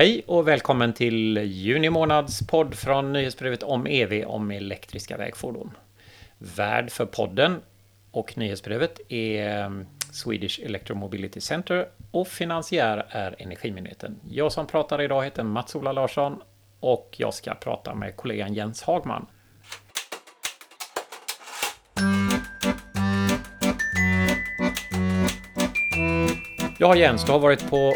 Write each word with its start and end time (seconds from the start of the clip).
Hej 0.00 0.22
och 0.26 0.48
välkommen 0.48 0.92
till 0.92 1.36
juni 1.36 1.90
månads 1.90 2.46
podd 2.46 2.74
från 2.74 3.12
nyhetsbrevet 3.12 3.62
om 3.62 3.86
EV 3.86 4.24
om 4.26 4.50
elektriska 4.50 5.16
vägfordon. 5.16 5.70
Värd 6.38 6.90
för 6.90 7.06
podden 7.06 7.60
och 8.10 8.38
nyhetsbrevet 8.38 9.00
är 9.08 9.84
Swedish 10.12 10.60
Electromobility 10.64 11.40
Center 11.40 11.88
och 12.10 12.28
finansiär 12.28 13.06
är 13.08 13.36
Energimyndigheten. 13.38 14.20
Jag 14.28 14.52
som 14.52 14.66
pratar 14.66 15.00
idag 15.00 15.24
heter 15.24 15.42
Mats-Ola 15.42 15.92
Larsson 15.92 16.42
och 16.80 17.14
jag 17.18 17.34
ska 17.34 17.54
prata 17.54 17.94
med 17.94 18.16
kollegan 18.16 18.54
Jens 18.54 18.82
Hagman. 18.82 19.26
Ja 26.78 26.96
Jens, 26.96 27.24
du 27.24 27.32
har 27.32 27.38
varit 27.38 27.70
på 27.70 27.94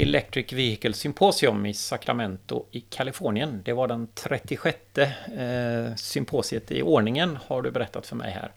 Electric 0.00 0.52
Vehicle 0.52 0.92
Symposium 0.92 1.66
i 1.66 1.74
Sacramento 1.74 2.66
i 2.70 2.80
Kalifornien. 2.80 3.62
Det 3.64 3.72
var 3.72 3.88
den 3.88 4.08
36 4.14 4.78
eh, 4.98 5.94
symposiet 5.96 6.70
i 6.70 6.82
ordningen 6.82 7.38
har 7.46 7.62
du 7.62 7.70
berättat 7.70 8.06
för 8.06 8.16
mig 8.16 8.30
här. 8.30 8.52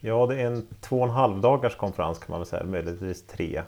Ja, 0.00 0.26
det 0.26 0.40
är 0.40 0.46
en 0.46 0.66
två 0.80 0.96
och 0.96 1.04
en 1.04 1.10
halv 1.10 1.40
dagars 1.40 1.76
konferens 1.76 2.18
kan 2.18 2.26
man 2.28 2.40
väl 2.40 2.46
säga, 2.46 2.64
möjligtvis 2.64 3.26
tre. 3.26 3.62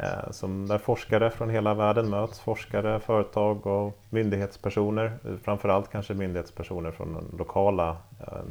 Eh, 0.00 0.30
som 0.30 0.68
där 0.68 0.78
forskare 0.78 1.30
från 1.30 1.50
hela 1.50 1.74
världen 1.74 2.10
möts, 2.10 2.40
forskare, 2.40 3.00
företag 3.00 3.66
och 3.66 3.98
myndighetspersoner. 4.10 5.12
Eh, 5.24 5.36
framförallt 5.42 5.90
kanske 5.90 6.14
myndighetspersoner 6.14 6.90
från 6.90 7.14
den 7.14 7.38
lokala 7.38 7.96
eh, 8.20 8.42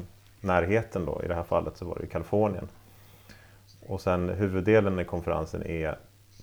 närheten 0.41 1.05
då. 1.05 1.21
I 1.23 1.27
det 1.27 1.35
här 1.35 1.43
fallet 1.43 1.77
så 1.77 1.85
var 1.85 1.95
det 1.95 2.03
i 2.03 2.07
Kalifornien. 2.07 2.67
Och 3.87 4.01
sen 4.01 4.29
huvuddelen 4.29 4.99
i 4.99 5.05
konferensen 5.05 5.63
är 5.65 5.97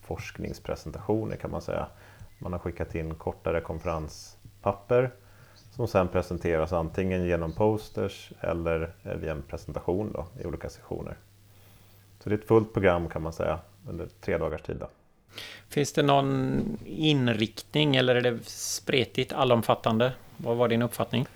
forskningspresentationer 0.08 1.36
kan 1.36 1.50
man 1.50 1.62
säga. 1.62 1.86
Man 2.38 2.52
har 2.52 2.58
skickat 2.58 2.94
in 2.94 3.14
kortare 3.14 3.60
konferenspapper 3.60 5.10
som 5.70 5.88
sen 5.88 6.08
presenteras 6.08 6.72
antingen 6.72 7.26
genom 7.26 7.52
posters 7.52 8.32
eller 8.40 8.92
via 9.02 9.32
en 9.32 9.42
presentation 9.42 10.12
då, 10.12 10.26
i 10.42 10.46
olika 10.46 10.68
sessioner. 10.68 11.16
Så 12.20 12.28
det 12.28 12.34
är 12.34 12.38
ett 12.38 12.48
fullt 12.48 12.72
program 12.72 13.08
kan 13.08 13.22
man 13.22 13.32
säga 13.32 13.58
under 13.88 14.08
tre 14.20 14.38
dagars 14.38 14.62
tid. 14.62 14.76
Då. 14.76 14.88
Finns 15.68 15.92
det 15.92 16.02
någon 16.02 16.62
inriktning 16.84 17.96
eller 17.96 18.14
är 18.14 18.20
det 18.20 18.44
spretigt 18.44 19.32
allomfattande? 19.32 20.12
Vad 20.36 20.56
var 20.56 20.68
din 20.68 20.82
uppfattning? 20.82 21.26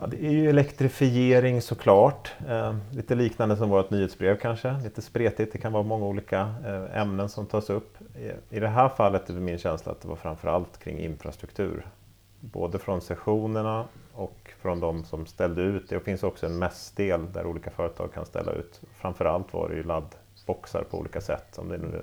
Ja, 0.00 0.06
det 0.06 0.26
är 0.26 0.30
ju 0.30 0.48
elektrifiering 0.48 1.62
såklart. 1.62 2.32
Eh, 2.48 2.76
lite 2.90 3.14
liknande 3.14 3.56
som 3.56 3.70
vårt 3.70 3.90
nyhetsbrev 3.90 4.38
kanske. 4.38 4.80
Lite 4.84 5.02
spretigt, 5.02 5.52
det 5.52 5.58
kan 5.58 5.72
vara 5.72 5.82
många 5.82 6.06
olika 6.06 6.54
eh, 6.66 7.00
ämnen 7.00 7.28
som 7.28 7.46
tas 7.46 7.70
upp. 7.70 7.96
I, 8.16 8.56
I 8.56 8.60
det 8.60 8.68
här 8.68 8.88
fallet 8.88 9.30
är 9.30 9.34
det 9.34 9.40
min 9.40 9.58
känsla 9.58 9.92
att 9.92 10.00
det 10.00 10.08
var 10.08 10.16
framförallt 10.16 10.78
kring 10.78 10.98
infrastruktur. 10.98 11.86
Både 12.40 12.78
från 12.78 13.00
sessionerna 13.00 13.84
och 14.14 14.50
från 14.60 14.80
de 14.80 15.04
som 15.04 15.26
ställde 15.26 15.62
ut. 15.62 15.88
Det 15.88 16.00
finns 16.00 16.22
också 16.22 16.46
en 16.46 16.58
mässdel 16.58 17.32
där 17.32 17.46
olika 17.46 17.70
företag 17.70 18.12
kan 18.12 18.26
ställa 18.26 18.52
ut. 18.52 18.80
Framförallt 18.96 19.52
var 19.52 19.68
det 19.68 19.74
ju 19.74 19.82
laddboxar 19.82 20.84
på 20.90 20.98
olika 20.98 21.20
sätt. 21.20 21.58
Om 21.58 21.68
det 21.68 21.74
är 21.74 22.02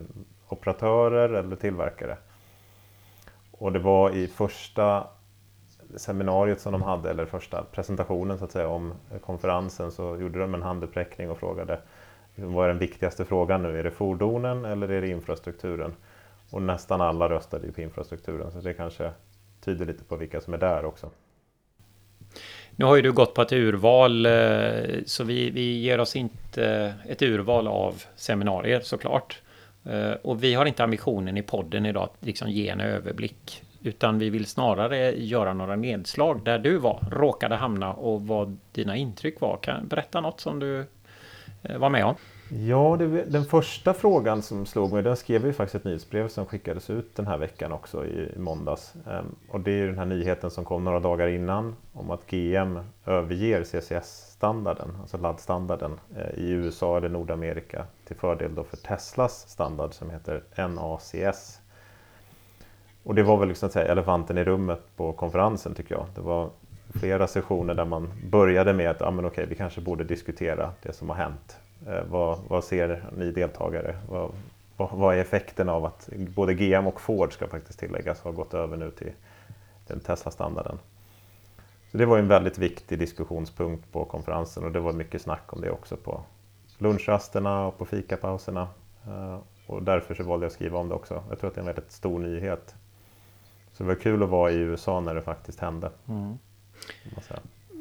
operatörer 0.50 1.30
eller 1.30 1.56
tillverkare. 1.56 2.18
Och 3.52 3.72
det 3.72 3.80
var 3.80 4.16
i 4.16 4.28
första 4.28 5.08
seminariet 5.96 6.62
som 6.62 6.72
de 6.72 6.82
hade, 6.82 7.10
eller 7.10 7.26
första 7.26 7.64
presentationen 7.64 8.38
så 8.38 8.46
att 8.46 8.52
säga 8.52 8.68
om 8.68 8.94
konferensen, 9.22 9.92
så 9.92 10.18
gjorde 10.18 10.40
de 10.40 10.54
en 10.54 10.62
handuppräckning 10.62 11.30
och 11.30 11.40
frågade 11.40 11.80
liksom, 12.36 12.54
vad 12.54 12.66
är 12.66 12.68
den 12.68 12.80
viktigaste 12.80 13.26
frågan 13.26 13.64
nu? 13.64 13.80
Är 13.80 13.84
det 13.84 13.92
fordonen 13.92 14.66
eller 14.66 14.90
är 14.90 15.02
det 15.02 15.08
infrastrukturen? 15.08 15.94
Och 16.50 16.62
nästan 16.62 17.02
alla 17.02 17.30
röstade 17.30 17.66
ju 17.66 17.72
på 17.72 17.82
infrastrukturen, 17.82 18.52
så 18.52 18.60
det 18.60 18.74
kanske 18.74 19.12
tyder 19.66 19.86
lite 19.86 20.04
på 20.04 20.16
vilka 20.16 20.42
som 20.42 20.54
är 20.54 20.58
där 20.58 20.86
också. 20.86 21.10
Nu 22.76 22.86
har 22.86 22.96
ju 22.96 23.02
du 23.02 23.12
gått 23.12 23.34
på 23.34 23.42
ett 23.42 23.54
urval, 23.54 24.26
eh, 24.26 24.32
så 25.06 25.24
vi, 25.24 25.50
vi 25.50 25.78
ger 25.78 26.00
oss 26.00 26.16
inte 26.16 26.66
eh, 26.66 27.12
ett 27.12 27.22
urval 27.22 27.68
av 27.68 28.04
seminarier 28.16 28.80
såklart. 28.80 29.42
Eh, 29.86 30.12
och 30.12 30.44
vi 30.44 30.54
har 30.54 30.66
inte 30.66 30.84
ambitionen 30.84 31.38
i 31.38 31.42
podden 31.42 31.86
idag 31.86 32.04
att 32.04 32.26
liksom 32.26 32.50
ge 32.50 32.70
en 32.70 32.82
överblick 32.82 33.64
utan 33.86 34.20
vi 34.20 34.30
vill 34.30 34.46
snarare 34.46 35.12
göra 35.12 35.54
några 35.54 35.76
nedslag 35.76 36.44
där 36.44 36.60
du 36.60 36.78
var, 36.78 37.00
råkade 37.12 37.56
hamna 37.56 37.94
och 37.94 38.22
vad 38.22 38.58
dina 38.72 38.96
intryck 38.96 39.42
var. 39.42 39.58
Kan 39.58 39.82
du 39.82 39.88
berätta 39.88 40.22
något 40.22 40.40
som 40.40 40.60
du 40.60 40.86
eh, 41.64 41.78
var 41.78 41.90
med 41.90 42.06
om? 42.06 42.16
Ja, 42.50 42.96
det, 43.00 43.08
den 43.08 43.46
första 43.46 43.94
frågan 43.94 44.42
som 44.42 44.66
slog 44.66 44.94
mig, 44.94 45.04
den 45.04 45.16
skrev 45.16 45.42
vi 45.42 45.54
faktiskt 45.54 45.76
ett 45.76 45.84
nyhetsbrev 45.84 46.28
som 46.28 46.46
skickades 46.46 46.90
ut 46.90 47.16
den 47.16 47.28
här 47.28 47.38
veckan 47.38 47.72
också 47.72 48.06
i, 48.06 48.32
i 48.36 48.40
måndags. 48.40 48.94
Ehm, 49.08 49.36
och 49.50 49.60
det 49.60 49.72
är 49.72 49.88
den 49.88 49.98
här 49.98 50.06
nyheten 50.06 50.52
som 50.52 50.66
kom 50.66 50.84
några 50.84 51.00
dagar 51.00 51.28
innan 51.28 51.76
om 51.94 52.12
att 52.12 52.28
GM 52.28 52.80
överger 53.06 53.64
CCS-standarden, 53.64 54.98
alltså 55.02 55.18
laddstandarden 55.18 56.00
eh, 56.18 56.44
i 56.44 56.50
USA 56.50 56.98
eller 56.98 57.10
Nordamerika 57.10 57.86
till 58.08 58.16
fördel 58.16 58.56
då 58.56 58.64
för 58.64 58.78
Teslas 58.78 59.50
standard 59.50 59.94
som 59.94 60.10
heter 60.10 60.44
NACS. 60.56 61.62
Och 63.06 63.16
det 63.16 63.24
var 63.24 63.38
väl 63.38 63.48
liksom, 63.48 63.70
säga, 63.70 63.92
elefanten 63.92 64.38
i 64.38 64.44
rummet 64.44 64.82
på 64.96 65.14
konferensen 65.14 65.74
tycker 65.74 65.96
jag. 65.96 66.06
Det 66.16 66.22
var 66.22 66.50
flera 66.90 67.28
sessioner 67.28 67.74
där 67.74 67.86
man 67.86 68.12
började 68.30 68.74
med 68.74 68.90
att 68.90 69.02
ah, 69.02 69.12
men 69.12 69.26
okej, 69.26 69.46
vi 69.50 69.56
kanske 69.56 69.82
borde 69.82 70.04
diskutera 70.04 70.72
det 70.82 70.94
som 70.94 71.10
har 71.10 71.16
hänt. 71.16 71.58
Eh, 71.88 72.04
vad, 72.10 72.40
vad, 72.48 72.64
ser 72.64 73.04
ni 73.18 73.32
deltagare? 73.32 73.96
Vad, 74.10 74.32
vad, 74.78 74.92
vad, 74.92 75.16
är 75.16 75.20
effekten 75.20 75.70
av 75.70 75.86
att 75.86 76.10
både 76.36 76.54
GM 76.54 76.88
och 76.88 77.02
Ford 77.02 77.34
ska 77.34 77.48
faktiskt 77.48 77.80
tilläggas 77.80 78.22
har 78.22 78.32
gått 78.32 78.54
över 78.54 78.78
nu 78.78 78.92
till 78.92 79.12
den 79.88 80.00
Tesla-standarden? 80.00 80.80
Så 81.92 81.98
det 81.98 82.06
var 82.06 82.18
en 82.18 82.28
väldigt 82.28 82.58
viktig 82.58 83.00
diskussionspunkt 83.00 83.92
på 83.92 84.06
konferensen 84.06 84.64
och 84.64 84.72
det 84.72 84.80
var 84.80 84.94
mycket 84.94 85.22
snack 85.22 85.54
om 85.54 85.62
det 85.62 85.72
också 85.72 85.98
på 85.98 86.22
lunchrasterna 86.78 87.68
och 87.68 87.78
på 87.78 87.86
fikapauserna. 87.86 88.68
Eh, 89.08 89.40
och 89.68 89.84
därför 89.84 90.14
så 90.14 90.24
valde 90.24 90.46
jag 90.46 90.50
att 90.50 90.54
skriva 90.54 90.80
om 90.80 90.90
det 90.90 90.96
också. 90.96 91.24
Jag 91.30 91.40
tror 91.40 91.48
att 91.50 91.56
det 91.56 91.60
är 91.60 91.64
en 91.64 91.74
väldigt 91.76 91.92
stor 91.92 92.20
nyhet 92.20 92.76
så 93.78 93.84
det 93.84 93.88
var 93.88 93.96
kul 93.96 94.24
att 94.24 94.30
vara 94.30 94.52
i 94.52 94.56
USA 94.56 95.00
när 95.00 95.16
det 95.16 95.22
faktiskt 95.22 95.60
hände. 95.60 95.92
Mm. 96.08 96.38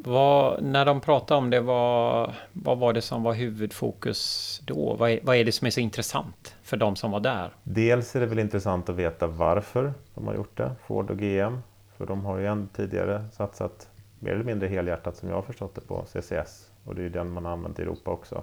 Vad, 0.07 0.63
när 0.63 0.85
de 0.85 1.01
pratade 1.01 1.39
om 1.39 1.51
det, 1.51 1.61
vad, 1.61 2.33
vad 2.53 2.79
var 2.79 2.93
det 2.93 3.03
som 3.03 3.23
var 3.23 3.35
huvudfokus 3.35 4.61
då? 4.65 4.97
Vad 4.99 5.11
är, 5.11 5.21
vad 5.23 5.37
är 5.37 5.45
det 5.45 5.53
som 5.53 5.67
är 5.67 5.71
så 5.71 5.81
intressant 5.81 6.57
för 6.63 6.77
de 6.77 6.97
som 6.97 7.11
var 7.11 7.21
där? 7.21 7.51
Dels 7.63 8.17
är 8.17 8.21
det 8.21 8.27
väl 8.27 8.39
intressant 8.39 8.89
att 8.89 8.97
veta 8.97 9.27
varför 9.27 9.95
de 10.15 10.27
har 10.27 10.35
gjort 10.35 10.57
det, 10.57 10.71
Ford 10.87 11.11
och 11.11 11.19
GM. 11.19 11.59
För 11.97 12.07
de 12.07 12.25
har 12.25 12.39
ju 12.39 12.47
än 12.47 12.69
tidigare 12.69 13.25
satsat 13.33 13.89
mer 14.19 14.33
eller 14.33 14.45
mindre 14.45 14.69
helhjärtat 14.69 15.17
som 15.17 15.29
jag 15.29 15.37
har 15.37 15.43
förstått 15.43 15.75
det 15.75 15.81
på 15.81 16.05
CCS. 16.07 16.71
Och 16.85 16.95
det 16.95 17.01
är 17.01 17.05
ju 17.05 17.09
den 17.09 17.31
man 17.31 17.45
har 17.45 17.53
använt 17.53 17.79
i 17.79 17.83
Europa 17.83 18.11
också. 18.11 18.43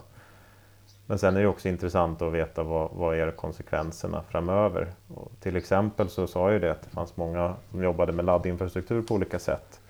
Men 1.05 1.19
sen 1.19 1.37
är 1.37 1.41
det 1.41 1.47
också 1.47 1.69
intressant 1.69 2.21
att 2.21 2.33
veta 2.33 2.63
vad, 2.63 2.91
vad 2.91 3.15
är 3.15 3.31
konsekvenserna 3.31 4.23
framöver. 4.29 4.91
Och 5.07 5.31
till 5.39 5.55
exempel 5.55 6.09
så 6.09 6.27
sa 6.27 6.51
jag 6.51 6.61
det 6.61 6.71
att 6.71 6.81
det 6.81 6.89
fanns 6.89 7.17
många 7.17 7.55
som 7.71 7.83
jobbade 7.83 8.11
med 8.11 8.25
laddinfrastruktur 8.25 9.01
på 9.01 9.13
olika 9.13 9.39
sätt. 9.39 9.81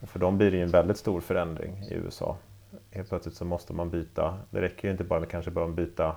Och 0.00 0.08
för 0.08 0.18
dem 0.18 0.38
blir 0.38 0.50
det 0.50 0.56
ju 0.56 0.62
en 0.62 0.70
väldigt 0.70 0.96
stor 0.96 1.20
förändring 1.20 1.84
i 1.90 1.94
USA. 1.94 2.36
Helt 2.90 3.08
plötsligt 3.08 3.34
så 3.34 3.44
måste 3.44 3.72
man 3.72 3.90
byta, 3.90 4.38
det 4.50 4.60
räcker 4.60 4.88
ju 4.88 4.92
inte 4.92 5.04
bara 5.04 5.20
med 5.20 5.28
kanske 5.28 5.50
bara 5.50 5.68
byta 5.68 6.16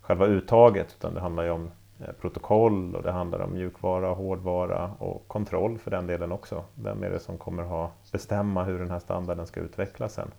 själva 0.00 0.26
uttaget 0.26 0.94
utan 0.98 1.14
det 1.14 1.20
handlar 1.20 1.44
ju 1.44 1.50
om 1.50 1.70
eh, 2.00 2.12
protokoll 2.20 2.96
och 2.96 3.02
det 3.02 3.12
handlar 3.12 3.40
om 3.40 3.52
mjukvara, 3.52 4.08
hårdvara 4.08 4.90
och 4.98 5.28
kontroll 5.28 5.78
för 5.78 5.90
den 5.90 6.06
delen 6.06 6.32
också. 6.32 6.64
Vem 6.74 7.02
är 7.02 7.10
det 7.10 7.20
som 7.20 7.38
kommer 7.38 7.62
ha 7.62 7.90
bestämma 8.12 8.64
hur 8.64 8.78
den 8.78 8.90
här 8.90 8.98
standarden 8.98 9.46
ska 9.46 9.60
utvecklas 9.60 10.14
sen? 10.14 10.30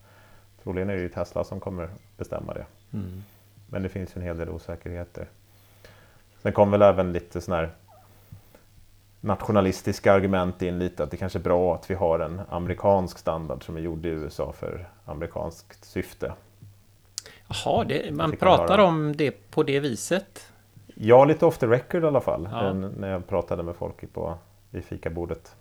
Troligen 0.63 0.89
är 0.89 0.95
det 0.95 1.01
ju 1.01 1.09
Tesla 1.09 1.43
som 1.43 1.59
kommer 1.59 1.89
bestämma 2.17 2.53
det. 2.53 2.65
Mm. 2.93 3.23
Men 3.71 3.83
det 3.83 3.89
finns 3.89 4.15
en 4.15 4.21
hel 4.21 4.37
del 4.37 4.49
osäkerheter. 4.49 5.27
Sen 6.41 6.53
kom 6.53 6.71
väl 6.71 6.81
även 6.81 7.13
lite 7.13 7.41
sådana 7.41 7.61
här 7.61 7.71
nationalistiska 9.21 10.13
argument 10.13 10.61
in 10.61 10.79
lite 10.79 11.03
att 11.03 11.11
det 11.11 11.17
kanske 11.17 11.39
är 11.39 11.43
bra 11.43 11.75
att 11.75 11.89
vi 11.89 11.95
har 11.95 12.19
en 12.19 12.41
amerikansk 12.49 13.17
standard 13.17 13.63
som 13.63 13.77
är 13.77 13.81
gjord 13.81 14.05
i 14.05 14.09
USA 14.09 14.53
för 14.53 14.89
amerikanskt 15.05 15.85
syfte. 15.85 16.33
Jaha, 17.47 17.83
det, 17.83 18.15
man 18.15 18.31
pratar 18.31 18.77
höra. 18.77 18.83
om 18.83 19.15
det 19.15 19.51
på 19.51 19.63
det 19.63 19.79
viset? 19.79 20.47
Ja, 20.95 21.25
lite 21.25 21.45
off 21.45 21.57
the 21.57 21.67
record 21.67 22.03
i 22.03 22.07
alla 22.07 22.21
fall. 22.21 22.49
Ja. 22.51 22.73
När 22.73 23.11
jag 23.11 23.27
pratade 23.27 23.63
med 23.63 23.75
folk 23.75 24.13
på, 24.13 24.37
i 24.71 24.81
fikabordet. 24.81 25.55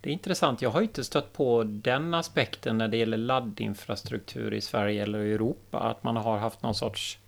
Det 0.00 0.10
är 0.10 0.12
intressant. 0.12 0.62
Jag 0.62 0.70
har 0.70 0.82
inte 0.82 1.04
stött 1.04 1.32
på 1.32 1.62
den 1.66 2.14
aspekten 2.14 2.78
när 2.78 2.88
det 2.88 2.96
gäller 2.96 3.16
laddinfrastruktur 3.16 4.54
i 4.54 4.60
Sverige 4.60 5.02
eller 5.02 5.18
Europa. 5.18 5.78
Att 5.78 6.04
man 6.04 6.16
har 6.16 6.38
haft 6.38 6.62
någon 6.62 6.74
sorts 6.74 7.18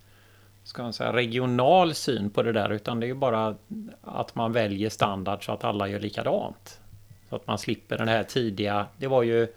ska 0.65 0.83
man 0.83 0.93
säga, 0.93 1.13
regional 1.13 1.93
syn 1.93 2.29
på 2.29 2.43
det 2.43 2.51
där 2.51 2.69
utan 2.69 2.99
det 2.99 3.05
är 3.05 3.07
ju 3.07 3.13
bara 3.13 3.55
att 4.01 4.35
man 4.35 4.51
väljer 4.51 4.89
standard 4.89 5.45
så 5.45 5.51
att 5.51 5.63
alla 5.63 5.87
gör 5.87 5.99
likadant. 5.99 6.79
Så 7.29 7.35
att 7.35 7.47
man 7.47 7.57
slipper 7.57 7.97
den 7.97 8.07
här 8.07 8.23
tidiga, 8.23 8.87
det 8.97 9.07
var 9.07 9.23
ju 9.23 9.47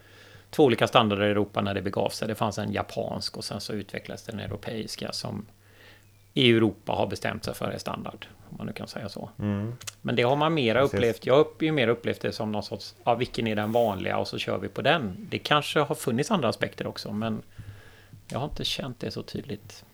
två 0.51 0.65
olika 0.65 0.87
standarder 0.87 1.27
i 1.27 1.31
Europa 1.31 1.61
när 1.61 1.75
det 1.75 1.83
begav 1.83 2.09
sig. 2.09 2.29
Det 2.29 2.35
fanns 2.35 2.59
en 2.59 2.73
japansk 2.73 3.37
och 3.37 3.45
sen 3.45 3.61
så 3.61 3.73
utvecklades 3.73 4.23
den 4.23 4.41
europeiska 4.41 5.13
som 5.13 5.47
i 6.35 6.51
Europa 6.51 6.93
har 6.93 7.07
bestämt 7.07 7.45
sig 7.45 7.55
för 7.55 7.71
är 7.71 7.79
standard. 7.79 8.27
Om 8.51 8.57
man 8.57 8.67
nu 8.67 8.73
kan 8.73 8.89
säga 8.89 9.09
så. 9.09 9.31
Mm. 9.39 9.75
Men 10.03 10.17
det 10.17 10.23
har 10.23 10.37
man 10.37 10.55
mera 10.55 10.81
Precis. 10.81 10.95
upplevt. 10.95 11.27
Jag 11.27 11.35
har 11.35 11.47
ju 11.61 11.73
mer 11.73 11.89
upplevt 11.89 12.21
det 12.21 12.33
som 12.33 12.53
någon 12.53 12.63
sorts, 12.63 12.95
ja 13.05 13.15
vilken 13.15 13.47
är 13.47 13.57
den 13.57 13.73
vanliga 13.73 14.19
och 14.19 14.29
så 14.29 14.39
kör 14.39 14.59
vi 14.59 14.69
på 14.69 14.83
den. 14.83 15.27
Det 15.31 15.39
kanske 15.39 15.81
har 15.81 15.95
funnits 15.95 16.31
andra 16.31 16.49
aspekter 16.49 16.87
också 16.87 17.13
men 17.13 17.43
jag 18.31 18.39
har 18.39 18.47
inte 18.47 18.65
känt 18.65 19.01
det 19.01 19.11
så 19.11 19.23
tydligt. 19.23 19.85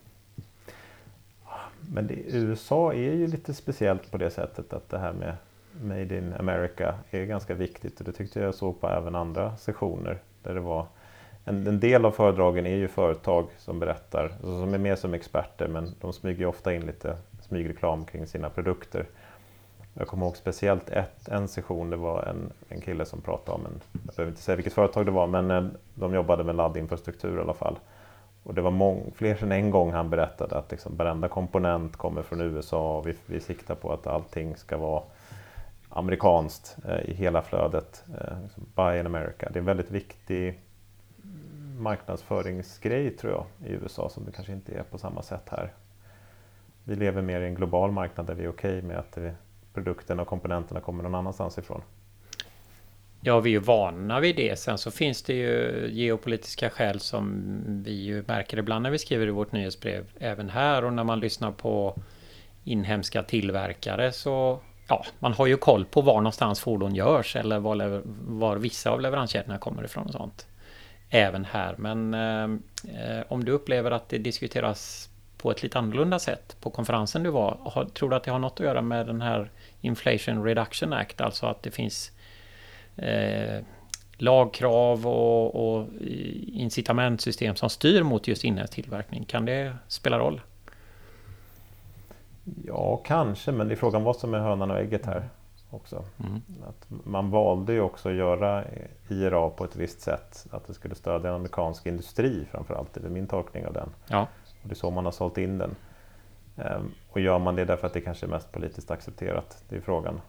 Men 1.93 2.07
det, 2.07 2.15
USA 2.15 2.93
är 2.93 3.13
ju 3.13 3.27
lite 3.27 3.55
speciellt 3.55 4.11
på 4.11 4.19
det 4.19 4.31
sättet 4.31 4.73
att 4.73 4.89
det 4.89 4.99
här 4.99 5.13
med 5.13 5.35
Made 5.83 6.19
in 6.19 6.35
America 6.39 6.95
är 7.11 7.25
ganska 7.25 7.55
viktigt 7.55 7.99
och 8.01 8.07
det 8.07 8.13
tyckte 8.13 8.41
jag 8.41 8.55
såg 8.55 8.81
på 8.81 8.89
även 8.89 9.15
andra 9.15 9.57
sessioner 9.57 10.19
där 10.43 10.55
det 10.55 10.61
var 10.61 10.87
en, 11.45 11.67
en 11.67 11.81
del 11.81 12.05
av 12.05 12.11
föredragen 12.11 12.67
är 12.67 12.77
ju 12.77 12.89
företag 12.89 13.47
som 13.59 13.81
berättar, 13.81 14.25
alltså 14.25 14.61
som 14.61 14.75
är 14.75 14.79
med 14.79 14.99
som 14.99 15.15
experter 15.15 15.69
men 15.69 15.95
de 16.01 16.13
smyger 16.13 16.47
ofta 16.47 16.75
in 16.75 16.87
lite 16.87 17.17
smygreklam 17.41 18.05
kring 18.05 18.27
sina 18.27 18.51
produkter. 18.51 19.07
Jag 19.95 20.09
kommer 20.09 20.27
ihåg 20.27 20.37
speciellt 20.37 20.91
ett, 20.91 21.29
en 21.29 21.49
session, 21.49 21.91
det 21.91 21.97
var 21.97 22.23
en, 22.23 22.53
en 22.69 22.81
kille 22.81 23.05
som 23.05 23.21
pratade 23.21 23.59
om 23.59 23.67
en, 23.67 23.81
jag 23.93 24.15
behöver 24.15 24.31
inte 24.31 24.43
säga 24.43 24.57
vilket 24.57 24.73
företag 24.73 25.07
det 25.07 25.13
var, 25.13 25.27
men 25.27 25.51
eh, 25.51 25.65
de 25.95 26.15
jobbade 26.15 26.45
med 26.45 26.55
laddinfrastruktur 26.55 27.39
i 27.39 27.41
alla 27.41 27.55
fall. 27.55 27.79
Och 28.45 28.55
det 28.55 28.61
var 28.61 28.71
mång, 28.71 29.13
fler 29.15 29.43
än 29.43 29.53
en 29.53 29.71
gång 29.71 29.93
han 29.93 30.11
berättade 30.11 30.59
att 30.59 30.71
liksom 30.71 30.97
varenda 30.97 31.29
komponent 31.29 31.97
kommer 31.97 32.23
från 32.23 32.41
USA 32.41 32.99
och 32.99 33.07
vi, 33.07 33.15
vi 33.27 33.41
siktar 33.41 33.75
på 33.75 33.93
att 33.93 34.07
allting 34.07 34.57
ska 34.57 34.77
vara 34.77 35.03
amerikanskt 35.89 36.77
eh, 36.85 37.11
i 37.11 37.15
hela 37.15 37.43
flödet. 37.43 38.05
Eh, 38.09 38.43
liksom 38.43 38.67
Buy 38.75 39.01
in 39.01 39.07
America. 39.07 39.49
Det 39.51 39.57
är 39.57 39.61
en 39.61 39.65
väldigt 39.65 39.91
viktig 39.91 40.61
marknadsföringsgrej 41.79 43.11
tror 43.11 43.33
jag 43.33 43.71
i 43.71 43.73
USA 43.73 44.09
som 44.09 44.25
det 44.25 44.33
kanske 44.33 44.53
inte 44.53 44.75
är 44.75 44.83
på 44.83 44.99
samma 44.99 45.23
sätt 45.23 45.49
här. 45.49 45.73
Vi 46.85 46.97
lever 46.97 47.23
mer 47.23 47.41
i 47.41 47.47
en 47.47 47.55
global 47.55 47.93
marknad 47.93 48.27
där 48.27 48.35
vi 48.35 48.45
är 48.45 48.49
okej 48.49 48.83
med 48.83 48.99
att 48.99 49.13
det, 49.13 49.35
produkterna 49.75 50.23
och 50.23 50.29
komponenterna 50.29 50.81
kommer 50.81 51.03
någon 51.03 51.15
annanstans 51.15 51.59
ifrån. 51.59 51.83
Ja, 53.27 53.41
vi 53.41 53.51
är 53.51 53.53
ju 53.53 53.59
vana 53.59 54.21
vid 54.21 54.37
det. 54.37 54.59
Sen 54.59 54.79
så 54.79 54.91
finns 54.91 55.23
det 55.23 55.33
ju 55.35 55.89
geopolitiska 55.93 56.71
skäl 56.71 57.01
som 57.01 57.83
vi 57.85 57.93
ju 57.93 58.25
märker 58.27 58.59
ibland 58.59 58.83
när 58.83 58.91
vi 58.91 58.99
skriver 58.99 59.27
i 59.27 59.31
vårt 59.31 59.53
nyhetsbrev. 59.53 60.05
Även 60.19 60.51
här 60.51 60.85
och 60.85 60.93
när 60.93 61.05
man 61.05 61.21
lyssnar 61.21 61.53
på 61.53 61.99
inhemska 62.65 63.23
tillverkare 63.23 64.13
så 64.13 64.61
ja, 64.89 65.05
man 65.19 65.33
har 65.33 65.47
ju 65.47 65.57
koll 65.57 65.85
på 65.85 66.01
var 66.01 66.15
någonstans 66.15 66.61
fordon 66.61 66.95
görs 66.95 67.37
eller 67.37 67.59
var, 67.59 68.03
var 68.39 68.57
vissa 68.57 68.91
av 68.91 69.01
leveranskedjorna 69.01 69.59
kommer 69.59 69.85
ifrån 69.85 70.07
och 70.07 70.13
sånt. 70.13 70.47
Även 71.11 71.45
här, 71.45 71.75
men 71.79 72.15
eh, 72.15 73.23
om 73.29 73.45
du 73.45 73.53
upplever 73.53 73.91
att 73.91 74.09
det 74.09 74.19
diskuteras 74.19 75.11
på 75.39 75.51
ett 75.51 75.63
lite 75.63 75.79
annorlunda 75.79 76.19
sätt 76.19 76.57
på 76.61 76.71
konferensen 76.71 77.23
du 77.23 77.31
var, 77.31 77.59
har, 77.61 77.85
tror 77.85 78.11
du 78.11 78.17
att 78.17 78.25
det 78.25 78.31
har 78.31 78.39
något 78.39 78.61
att 78.61 78.67
göra 78.67 78.83
med 78.83 79.07
den 79.07 79.21
här 79.21 79.51
Inflation 79.81 80.45
Reduction 80.45 80.93
Act, 80.93 81.21
alltså 81.21 81.47
att 81.47 81.63
det 81.63 81.71
finns 81.71 82.11
eh, 82.97 83.65
lagkrav 84.19 85.07
och, 85.07 85.77
och 85.77 85.87
incitamentsystem 86.47 87.57
som 87.57 87.71
styr 87.71 88.03
mot 88.03 88.29
just 88.29 88.45
inhemsk 88.45 88.73
tillverkning? 88.73 89.25
Kan 89.25 89.45
det 89.45 89.77
spela 89.89 90.19
roll? 90.19 90.41
Ja, 92.67 92.97
kanske, 92.97 93.53
men 93.53 93.69
det 93.69 93.75
är 93.75 93.77
frågan 93.77 94.03
vad 94.03 94.17
som 94.17 94.35
är 94.35 94.39
hönan 94.39 94.71
och 94.71 94.79
ägget 94.79 95.07
här 95.07 95.29
också. 95.71 96.05
Mm. 96.21 96.43
Att 96.69 96.87
man 97.05 97.31
valde 97.31 97.73
ju 97.73 97.81
också 97.81 98.09
att 98.09 98.15
göra 98.15 98.65
IRA 99.09 99.51
på 99.51 99.65
ett 99.65 99.77
visst 99.77 100.01
sätt. 100.01 100.47
Att 100.51 100.67
det 100.67 100.75
skulle 100.75 100.95
stödja 100.95 101.29
en 101.29 101.35
amerikansk 101.35 101.87
industri 101.87 102.47
framförallt, 102.51 102.95
det 102.95 103.07
är 103.07 103.11
min 103.11 103.27
tolkning 103.27 103.67
av 103.67 103.73
den. 103.73 103.89
Ja. 104.09 104.27
Och 104.63 104.69
det 104.69 104.73
är 104.73 104.77
så 104.77 104.91
man 104.91 105.05
har 105.05 105.13
sålt 105.13 105.39
in 105.39 105.59
den. 105.59 105.77
Ehm, 106.57 106.91
och 107.11 107.21
gör 107.21 107.39
man 107.39 107.57
det 107.57 107.65
därför 107.65 107.87
att 107.87 107.93
det 107.93 108.01
kanske 108.01 108.27
är 108.27 108.31
mest 108.31 108.53
politiskt 108.53 108.91
accepterat? 108.91 109.65
Det 109.69 109.77
är 109.77 109.81
frågan. 109.81 110.21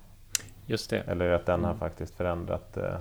Just 0.65 0.89
det. 0.89 0.99
Eller 1.07 1.29
att 1.29 1.45
den 1.45 1.63
har 1.63 1.69
Mm. 1.71 1.79
faktiskt 1.79 2.15
förändrat 2.15 2.77
eh, 2.77 2.95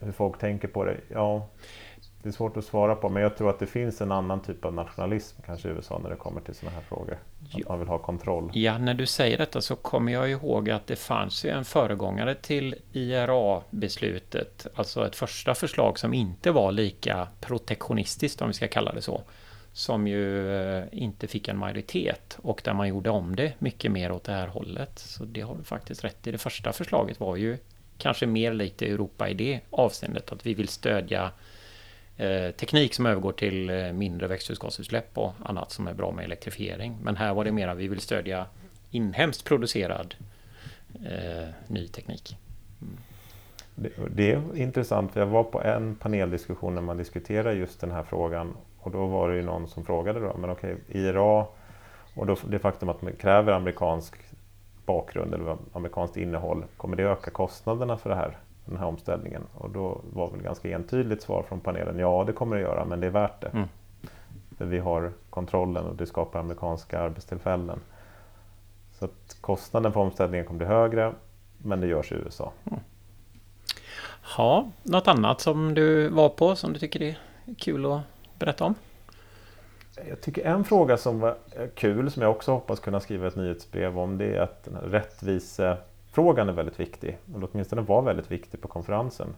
hur 0.00 0.12
folk 0.12 0.38
tänker 0.38 0.68
på 0.68 0.84
det. 0.84 0.96
Ja, 1.08 1.46
det 2.22 2.28
är 2.28 2.32
svårt 2.32 2.56
att 2.56 2.64
svara 2.64 2.94
på, 2.94 3.08
men 3.08 3.22
jag 3.22 3.36
tror 3.36 3.50
att 3.50 3.58
det 3.58 3.66
finns 3.66 4.00
en 4.00 4.12
annan 4.12 4.40
typ 4.40 4.64
av 4.64 4.74
nationalism 4.74 5.42
kanske 5.46 5.68
i 5.68 5.70
USA 5.72 5.98
när 6.02 6.10
det 6.10 6.16
kommer 6.16 6.40
till 6.40 6.54
sådana 6.54 6.76
här 6.76 6.82
frågor. 6.84 7.18
Ja. 7.50 7.58
Att 7.62 7.68
man 7.68 7.78
vill 7.78 7.88
ha 7.88 7.98
kontroll. 7.98 8.50
Ja, 8.54 8.78
när 8.78 8.94
du 8.94 9.06
säger 9.06 9.38
detta 9.38 9.60
så 9.60 9.76
kommer 9.76 10.12
jag 10.12 10.30
ihåg 10.30 10.70
att 10.70 10.86
det 10.86 10.96
fanns 10.96 11.44
ju 11.44 11.50
en 11.50 11.64
föregångare 11.64 12.34
till 12.34 12.74
IRA-beslutet, 12.92 14.66
alltså 14.74 15.06
ett 15.06 15.16
första 15.16 15.54
förslag 15.54 15.98
som 15.98 16.14
inte 16.14 16.50
var 16.50 16.72
lika 16.72 17.28
protektionistiskt 17.40 18.42
om 18.42 18.48
vi 18.48 18.54
ska 18.54 18.68
kalla 18.68 18.92
det 18.92 19.02
så, 19.02 19.22
som 19.78 20.06
ju 20.06 20.52
eh, 20.56 20.84
inte 20.92 21.26
fick 21.26 21.48
en 21.48 21.58
majoritet 21.58 22.38
och 22.42 22.60
där 22.64 22.74
man 22.74 22.88
gjorde 22.88 23.10
om 23.10 23.36
det 23.36 23.52
mycket 23.58 23.92
mer 23.92 24.12
åt 24.12 24.24
det 24.24 24.32
här 24.32 24.46
hållet. 24.46 24.98
Så 24.98 25.24
det 25.24 25.40
har 25.40 25.54
du 25.54 25.64
faktiskt 25.64 26.04
rätt 26.04 26.26
i. 26.26 26.30
Det 26.30 26.38
första 26.38 26.72
förslaget 26.72 27.20
var 27.20 27.36
ju 27.36 27.58
kanske 27.98 28.26
mer 28.26 28.52
likt 28.52 28.82
Europa 28.82 29.28
i 29.28 29.34
det 29.34 29.60
avseendet 29.70 30.32
att 30.32 30.46
vi 30.46 30.54
vill 30.54 30.68
stödja 30.68 31.30
eh, 32.16 32.50
teknik 32.50 32.94
som 32.94 33.06
övergår 33.06 33.32
till 33.32 33.70
eh, 33.70 33.92
mindre 33.92 34.26
växthusgasutsläpp 34.26 35.18
och 35.18 35.32
annat 35.44 35.70
som 35.70 35.86
är 35.86 35.94
bra 35.94 36.12
med 36.12 36.24
elektrifiering. 36.24 36.96
Men 37.02 37.16
här 37.16 37.34
var 37.34 37.44
det 37.44 37.52
mera 37.52 37.74
vi 37.74 37.88
vill 37.88 38.00
stödja 38.00 38.46
inhemskt 38.90 39.44
producerad 39.44 40.14
eh, 40.94 41.48
ny 41.66 41.88
teknik. 41.88 42.36
Det, 43.74 43.90
det 44.10 44.32
är 44.32 44.56
intressant, 44.56 45.12
för 45.12 45.20
jag 45.20 45.26
var 45.26 45.44
på 45.44 45.62
en 45.62 45.96
paneldiskussion 45.96 46.74
när 46.74 46.82
man 46.82 46.96
diskuterade 46.96 47.54
just 47.54 47.80
den 47.80 47.90
här 47.90 48.02
frågan 48.02 48.56
och 48.80 48.90
då 48.90 49.06
var 49.06 49.28
det 49.30 49.36
ju 49.36 49.42
någon 49.42 49.68
som 49.68 49.84
frågade 49.84 50.20
då, 50.20 50.36
men 50.38 50.50
okej, 50.50 50.76
IRA 50.88 51.46
och 52.14 52.26
då, 52.26 52.36
det 52.48 52.58
faktum 52.58 52.88
att 52.88 53.02
man 53.02 53.12
kräver 53.12 53.52
amerikansk 53.52 54.16
bakgrund 54.86 55.34
eller 55.34 55.56
amerikanskt 55.72 56.16
innehåll, 56.16 56.64
kommer 56.76 56.96
det 56.96 57.02
öka 57.02 57.30
kostnaderna 57.30 57.96
för 57.96 58.10
det 58.10 58.16
här, 58.16 58.36
den 58.64 58.76
här 58.76 58.86
omställningen? 58.86 59.42
Och 59.54 59.70
då 59.70 60.00
var 60.12 60.30
väl 60.30 60.42
ganska 60.42 60.70
entydigt 60.70 61.22
svar 61.22 61.42
från 61.42 61.60
panelen, 61.60 61.98
ja 61.98 62.24
det 62.26 62.32
kommer 62.32 62.56
det 62.56 62.62
göra, 62.62 62.84
men 62.84 63.00
det 63.00 63.06
är 63.06 63.10
värt 63.10 63.40
det. 63.40 63.48
Mm. 63.48 63.68
För 64.58 64.64
vi 64.64 64.78
har 64.78 65.12
kontrollen 65.30 65.86
och 65.86 65.96
det 65.96 66.06
skapar 66.06 66.40
amerikanska 66.40 67.00
arbetstillfällen. 67.00 67.80
Så 68.92 69.04
att 69.04 69.36
kostnaden 69.40 69.92
för 69.92 70.00
omställningen 70.00 70.46
kommer 70.46 70.58
bli 70.58 70.66
högre, 70.66 71.12
men 71.58 71.80
det 71.80 71.86
görs 71.86 72.12
i 72.12 72.14
USA. 72.14 72.52
Ja, 74.36 74.68
något 74.82 75.08
annat 75.08 75.40
som 75.40 75.74
du 75.74 76.08
var 76.08 76.28
på 76.28 76.56
som 76.56 76.72
du 76.72 76.78
tycker 76.78 77.02
är 77.02 77.16
kul 77.58 77.86
att 77.86 78.00
berätta 78.38 78.64
om? 78.64 78.74
Jag 80.08 80.20
tycker 80.20 80.44
en 80.44 80.64
fråga 80.64 80.96
som 80.96 81.20
var 81.20 81.36
kul, 81.74 82.10
som 82.10 82.22
jag 82.22 82.30
också 82.30 82.52
hoppas 82.52 82.80
kunna 82.80 83.00
skriva 83.00 83.26
ett 83.26 83.36
nyhetsbrev 83.36 83.98
om, 83.98 84.18
det 84.18 84.36
är 84.36 84.40
att 84.40 84.64
den 84.64 84.74
här 84.74 84.82
rättvisefrågan 84.82 86.48
är 86.48 86.52
väldigt 86.52 86.80
viktig. 86.80 87.18
Eller 87.34 87.48
åtminstone 87.52 87.82
var 87.82 88.02
väldigt 88.02 88.30
viktig 88.30 88.60
på 88.60 88.68
konferensen. 88.68 89.36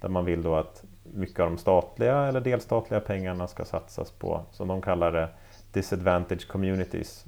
Där 0.00 0.08
man 0.08 0.24
vill 0.24 0.42
då 0.42 0.54
att 0.54 0.84
mycket 1.14 1.40
av 1.40 1.46
de 1.46 1.58
statliga 1.58 2.16
eller 2.16 2.40
delstatliga 2.40 3.00
pengarna 3.00 3.46
ska 3.48 3.64
satsas 3.64 4.10
på, 4.10 4.42
som 4.52 4.68
de 4.68 4.82
kallar 4.82 5.12
det, 5.12 5.28
disadvantage 5.72 6.48
communities. 6.48 7.26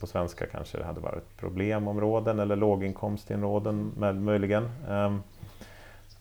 På 0.00 0.06
svenska 0.06 0.46
kanske 0.46 0.78
det 0.78 0.84
hade 0.84 1.00
varit 1.00 1.36
problemområden 1.36 2.38
eller 2.38 2.56
låginkomstområden 2.56 3.92
möjligen. 4.24 4.70
Ehm, 4.88 5.22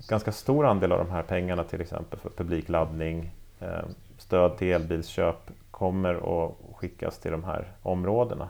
ganska 0.10 0.32
stor 0.32 0.66
andel 0.66 0.92
av 0.92 0.98
de 0.98 1.12
här 1.12 1.24
pengarna 1.24 1.64
till 1.64 1.82
exempel 1.82 2.20
för 2.20 2.30
publikladdning, 2.30 3.34
laddning 3.60 3.96
stöd 4.18 4.58
till 4.58 4.68
elbilsköp 4.68 5.52
kommer 5.72 6.46
att 6.48 6.56
skickas 6.76 7.20
till 7.20 7.32
de 7.32 7.44
här 7.44 7.72
områdena. 7.82 8.50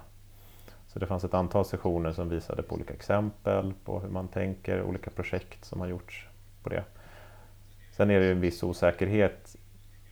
Så 0.87 0.99
det 0.99 1.07
fanns 1.07 1.23
ett 1.23 1.33
antal 1.33 1.65
sessioner 1.65 2.11
som 2.11 2.29
visade 2.29 2.63
på 2.63 2.75
olika 2.75 2.93
exempel 2.93 3.73
på 3.85 3.99
hur 3.99 4.09
man 4.09 4.27
tänker, 4.27 4.81
olika 4.81 5.09
projekt 5.09 5.65
som 5.65 5.79
har 5.79 5.87
gjorts 5.87 6.27
på 6.63 6.69
det. 6.69 6.83
Sen 7.91 8.11
är 8.11 8.19
det 8.19 8.31
en 8.31 8.41
viss 8.41 8.63
osäkerhet. 8.63 9.55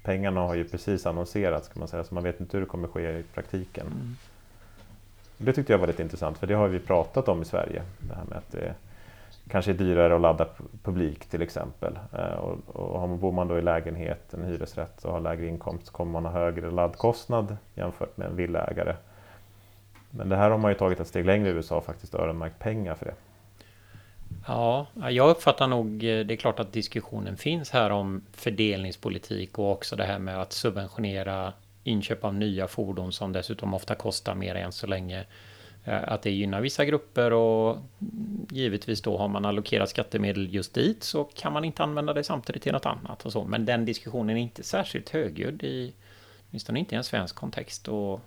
Pengarna 0.03 0.41
har 0.41 0.55
ju 0.55 0.67
precis 0.67 1.05
annonserats 1.05 1.67
kan 1.67 1.79
man 1.79 1.87
säga, 1.87 2.03
så 2.03 2.13
man 2.13 2.23
vet 2.23 2.39
inte 2.39 2.57
hur 2.57 2.61
det 2.61 2.69
kommer 2.69 2.87
ske 2.87 3.19
i 3.19 3.23
praktiken. 3.33 3.87
Mm. 3.87 4.15
Det 5.37 5.53
tyckte 5.53 5.73
jag 5.73 5.79
var 5.79 5.87
lite 5.87 6.03
intressant, 6.03 6.37
för 6.37 6.47
det 6.47 6.53
har 6.53 6.67
vi 6.67 6.79
pratat 6.79 7.27
om 7.27 7.41
i 7.41 7.45
Sverige. 7.45 7.83
Det 7.99 8.15
här 8.15 8.25
med 8.25 8.37
att 8.37 8.51
det 8.51 8.75
kanske 9.49 9.71
är 9.71 9.75
dyrare 9.75 10.15
att 10.15 10.21
ladda 10.21 10.47
publik 10.83 11.25
till 11.25 11.41
exempel. 11.41 11.99
Eh, 12.13 12.33
och, 12.33 12.75
och 12.75 13.09
bor 13.09 13.31
man 13.31 13.47
då 13.47 13.57
i 13.57 13.61
lägenhet, 13.61 14.33
en 14.33 14.43
hyresrätt 14.43 15.05
och 15.05 15.13
har 15.13 15.19
lägre 15.19 15.47
inkomst 15.47 15.87
så 15.87 15.93
kommer 15.93 16.11
man 16.11 16.25
ha 16.25 16.31
högre 16.31 16.71
laddkostnad 16.71 17.57
jämfört 17.75 18.17
med 18.17 18.27
en 18.27 18.35
villaägare. 18.35 18.95
Men 20.09 20.29
det 20.29 20.35
här 20.35 20.49
har 20.49 20.57
man 20.57 20.71
ju 20.71 20.77
tagit 20.77 20.99
ett 20.99 21.07
steg 21.07 21.25
längre 21.25 21.49
i 21.49 21.51
USA 21.51 21.77
och 21.77 21.85
faktiskt 21.85 22.15
öronmärkt 22.15 22.59
pengar 22.59 22.95
för 22.95 23.05
det. 23.05 23.13
Ja, 24.47 24.87
jag 25.09 25.29
uppfattar 25.29 25.67
nog, 25.67 25.87
eh, 25.93 26.25
det 26.25 26.33
är 26.33 26.35
klart 26.35 26.59
att 26.59 26.73
diskussionen 26.73 27.37
finns 27.37 27.71
här 27.71 27.89
om 27.89 28.21
fördelningspolitik 28.33 29.59
och 29.59 29.71
också 29.71 29.95
det 29.95 30.03
här 30.03 30.19
med 30.19 30.41
att 30.41 30.53
subventionera 30.53 31.53
inköp 31.83 32.23
av 32.23 32.33
nya 32.33 32.67
fordon 32.67 33.11
som 33.11 33.33
dessutom 33.33 33.73
ofta 33.73 33.95
kostar 33.95 34.35
mer 34.35 34.55
än 34.55 34.71
så 34.71 34.87
länge. 34.87 35.25
Att 35.85 36.21
det 36.21 36.31
gynnar 36.31 36.61
vissa 36.61 36.85
grupper 36.85 37.33
och 37.33 37.77
givetvis 38.49 39.01
då 39.01 39.17
har 39.17 39.27
man 39.27 39.45
allokerat 39.45 39.89
skattemedel 39.89 40.53
just 40.53 40.73
dit 40.73 41.03
så 41.03 41.23
kan 41.23 41.53
man 41.53 41.65
inte 41.65 41.83
använda 41.83 42.13
det 42.13 42.23
samtidigt 42.23 42.63
till 42.63 42.73
något 42.73 42.85
annat 42.85 43.25
och 43.25 43.31
så. 43.31 43.43
Men 43.43 43.65
den 43.65 43.85
diskussionen 43.85 44.37
är 44.37 44.41
inte 44.41 44.63
särskilt 44.63 45.09
högljudd 45.09 45.63
i 45.63 45.93
åtminstone 46.49 46.79
inte 46.79 46.95
i 46.95 46.97
en 46.97 47.03
svensk 47.03 47.35
kontext 47.35 47.87
och 47.87 48.21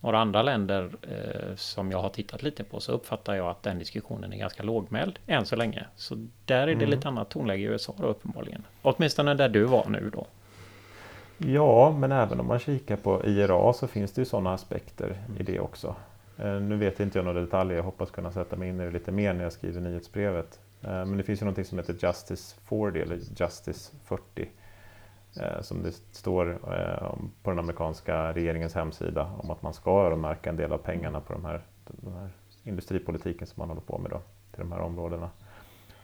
några 0.00 0.18
andra 0.18 0.42
länder 0.42 0.90
eh, 1.02 1.56
som 1.56 1.90
jag 1.90 1.98
har 1.98 2.08
tittat 2.08 2.42
lite 2.42 2.64
på 2.64 2.80
så 2.80 2.92
uppfattar 2.92 3.34
jag 3.34 3.48
att 3.48 3.62
den 3.62 3.78
diskussionen 3.78 4.32
är 4.32 4.36
ganska 4.36 4.62
lågmäld 4.62 5.18
än 5.26 5.46
så 5.46 5.56
länge. 5.56 5.86
Så 5.96 6.26
där 6.44 6.62
är 6.62 6.66
det 6.66 6.72
mm. 6.72 6.90
lite 6.90 7.08
annat 7.08 7.28
tonläge 7.28 7.62
i 7.62 7.66
USA 7.66 7.94
då 7.96 8.06
uppenbarligen. 8.06 8.62
Åtminstone 8.82 9.34
där 9.34 9.48
du 9.48 9.64
var 9.64 9.86
nu 9.88 10.10
då. 10.10 10.26
Ja, 11.38 11.96
men 11.98 12.12
även 12.12 12.40
om 12.40 12.46
man 12.46 12.58
kikar 12.58 12.96
på 12.96 13.26
IRA 13.26 13.72
så 13.72 13.86
finns 13.86 14.12
det 14.12 14.20
ju 14.20 14.24
sådana 14.24 14.52
aspekter 14.52 15.16
mm. 15.28 15.40
i 15.40 15.42
det 15.42 15.60
också. 15.60 15.94
Eh, 16.38 16.60
nu 16.60 16.76
vet 16.76 17.00
inte 17.00 17.18
jag 17.18 17.24
några 17.24 17.40
detaljer, 17.40 17.76
jag 17.76 17.84
hoppas 17.84 18.10
kunna 18.10 18.30
sätta 18.30 18.56
mig 18.56 18.68
in 18.68 18.80
i 18.80 18.84
det 18.84 18.90
lite 18.90 19.12
mer 19.12 19.34
när 19.34 19.42
jag 19.42 19.52
skriver 19.52 19.80
nyhetsbrevet. 19.80 20.60
Eh, 20.82 20.90
men 20.90 21.16
det 21.16 21.22
finns 21.22 21.42
ju 21.42 21.44
någonting 21.44 21.64
som 21.64 21.78
heter 21.78 21.96
Justice 22.06 22.56
40 22.64 23.00
eller 23.00 23.16
Justice 23.16 23.96
40 24.04 24.48
eh, 25.36 25.60
som 25.60 25.82
det 25.82 25.92
står 26.12 26.58
på 27.42 27.50
den 27.50 27.58
amerikanska 27.58 28.32
regeringens 28.32 28.74
hemsida 28.74 29.32
om 29.38 29.50
att 29.50 29.62
man 29.62 29.74
ska 29.74 29.90
öronmärka 29.90 30.50
en 30.50 30.56
del 30.56 30.72
av 30.72 30.78
pengarna 30.78 31.20
på 31.20 31.32
de 31.32 31.44
här, 31.44 31.60
den 31.86 32.12
här 32.12 32.30
industripolitiken 32.62 33.46
som 33.46 33.60
man 33.60 33.68
håller 33.68 33.80
på 33.80 33.98
med 33.98 34.10
då, 34.10 34.20
till 34.50 34.60
de 34.60 34.72
här 34.72 34.80
områdena. 34.80 35.30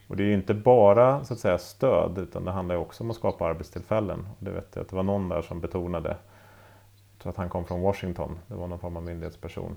Och 0.09 0.17
det 0.17 0.23
är 0.23 0.27
ju 0.27 0.35
inte 0.35 0.55
bara 0.55 1.25
så 1.25 1.35
att 1.35 1.41
säga 1.41 1.59
stöd 1.59 2.19
utan 2.19 2.45
det 2.45 2.51
handlar 2.51 2.77
också 2.77 3.05
om 3.05 3.11
att 3.11 3.17
skapa 3.17 3.47
arbetstillfällen. 3.47 4.27
Och 4.39 4.45
det 4.45 4.51
vet 4.51 4.69
jag 4.75 4.83
att 4.83 4.89
det 4.89 4.97
var 4.97 5.03
någon 5.03 5.29
där 5.29 5.43
som 5.43 5.61
betonade, 5.61 6.09
jag 6.09 7.23
tror 7.23 7.31
att 7.31 7.37
han 7.37 7.49
kom 7.49 7.65
från 7.65 7.81
Washington, 7.81 8.39
det 8.47 8.55
var 8.55 8.67
någon 8.67 8.79
form 8.79 8.97
av 8.97 9.03
myndighetsperson, 9.03 9.77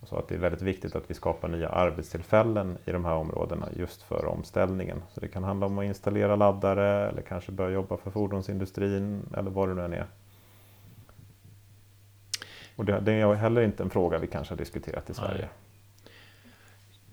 och 0.00 0.08
sa 0.08 0.18
att 0.18 0.28
det 0.28 0.34
är 0.34 0.38
väldigt 0.38 0.62
viktigt 0.62 0.94
att 0.94 1.10
vi 1.10 1.14
skapar 1.14 1.48
nya 1.48 1.68
arbetstillfällen 1.68 2.78
i 2.84 2.92
de 2.92 3.04
här 3.04 3.14
områdena 3.14 3.68
just 3.76 4.02
för 4.02 4.26
omställningen. 4.26 5.02
Så 5.14 5.20
det 5.20 5.28
kan 5.28 5.44
handla 5.44 5.66
om 5.66 5.78
att 5.78 5.84
installera 5.84 6.36
laddare 6.36 7.08
eller 7.08 7.22
kanske 7.22 7.52
börja 7.52 7.70
jobba 7.70 7.96
för 7.96 8.10
fordonsindustrin 8.10 9.22
eller 9.36 9.50
vad 9.50 9.68
det 9.68 9.74
nu 9.74 9.84
än 9.84 9.92
är. 9.92 10.06
Och 12.76 12.84
det, 12.84 13.00
det 13.00 13.12
är 13.12 13.34
heller 13.34 13.62
inte 13.62 13.82
en 13.82 13.90
fråga 13.90 14.18
vi 14.18 14.26
kanske 14.26 14.52
har 14.52 14.58
diskuterat 14.58 15.10
i 15.10 15.14
Sverige. 15.14 15.48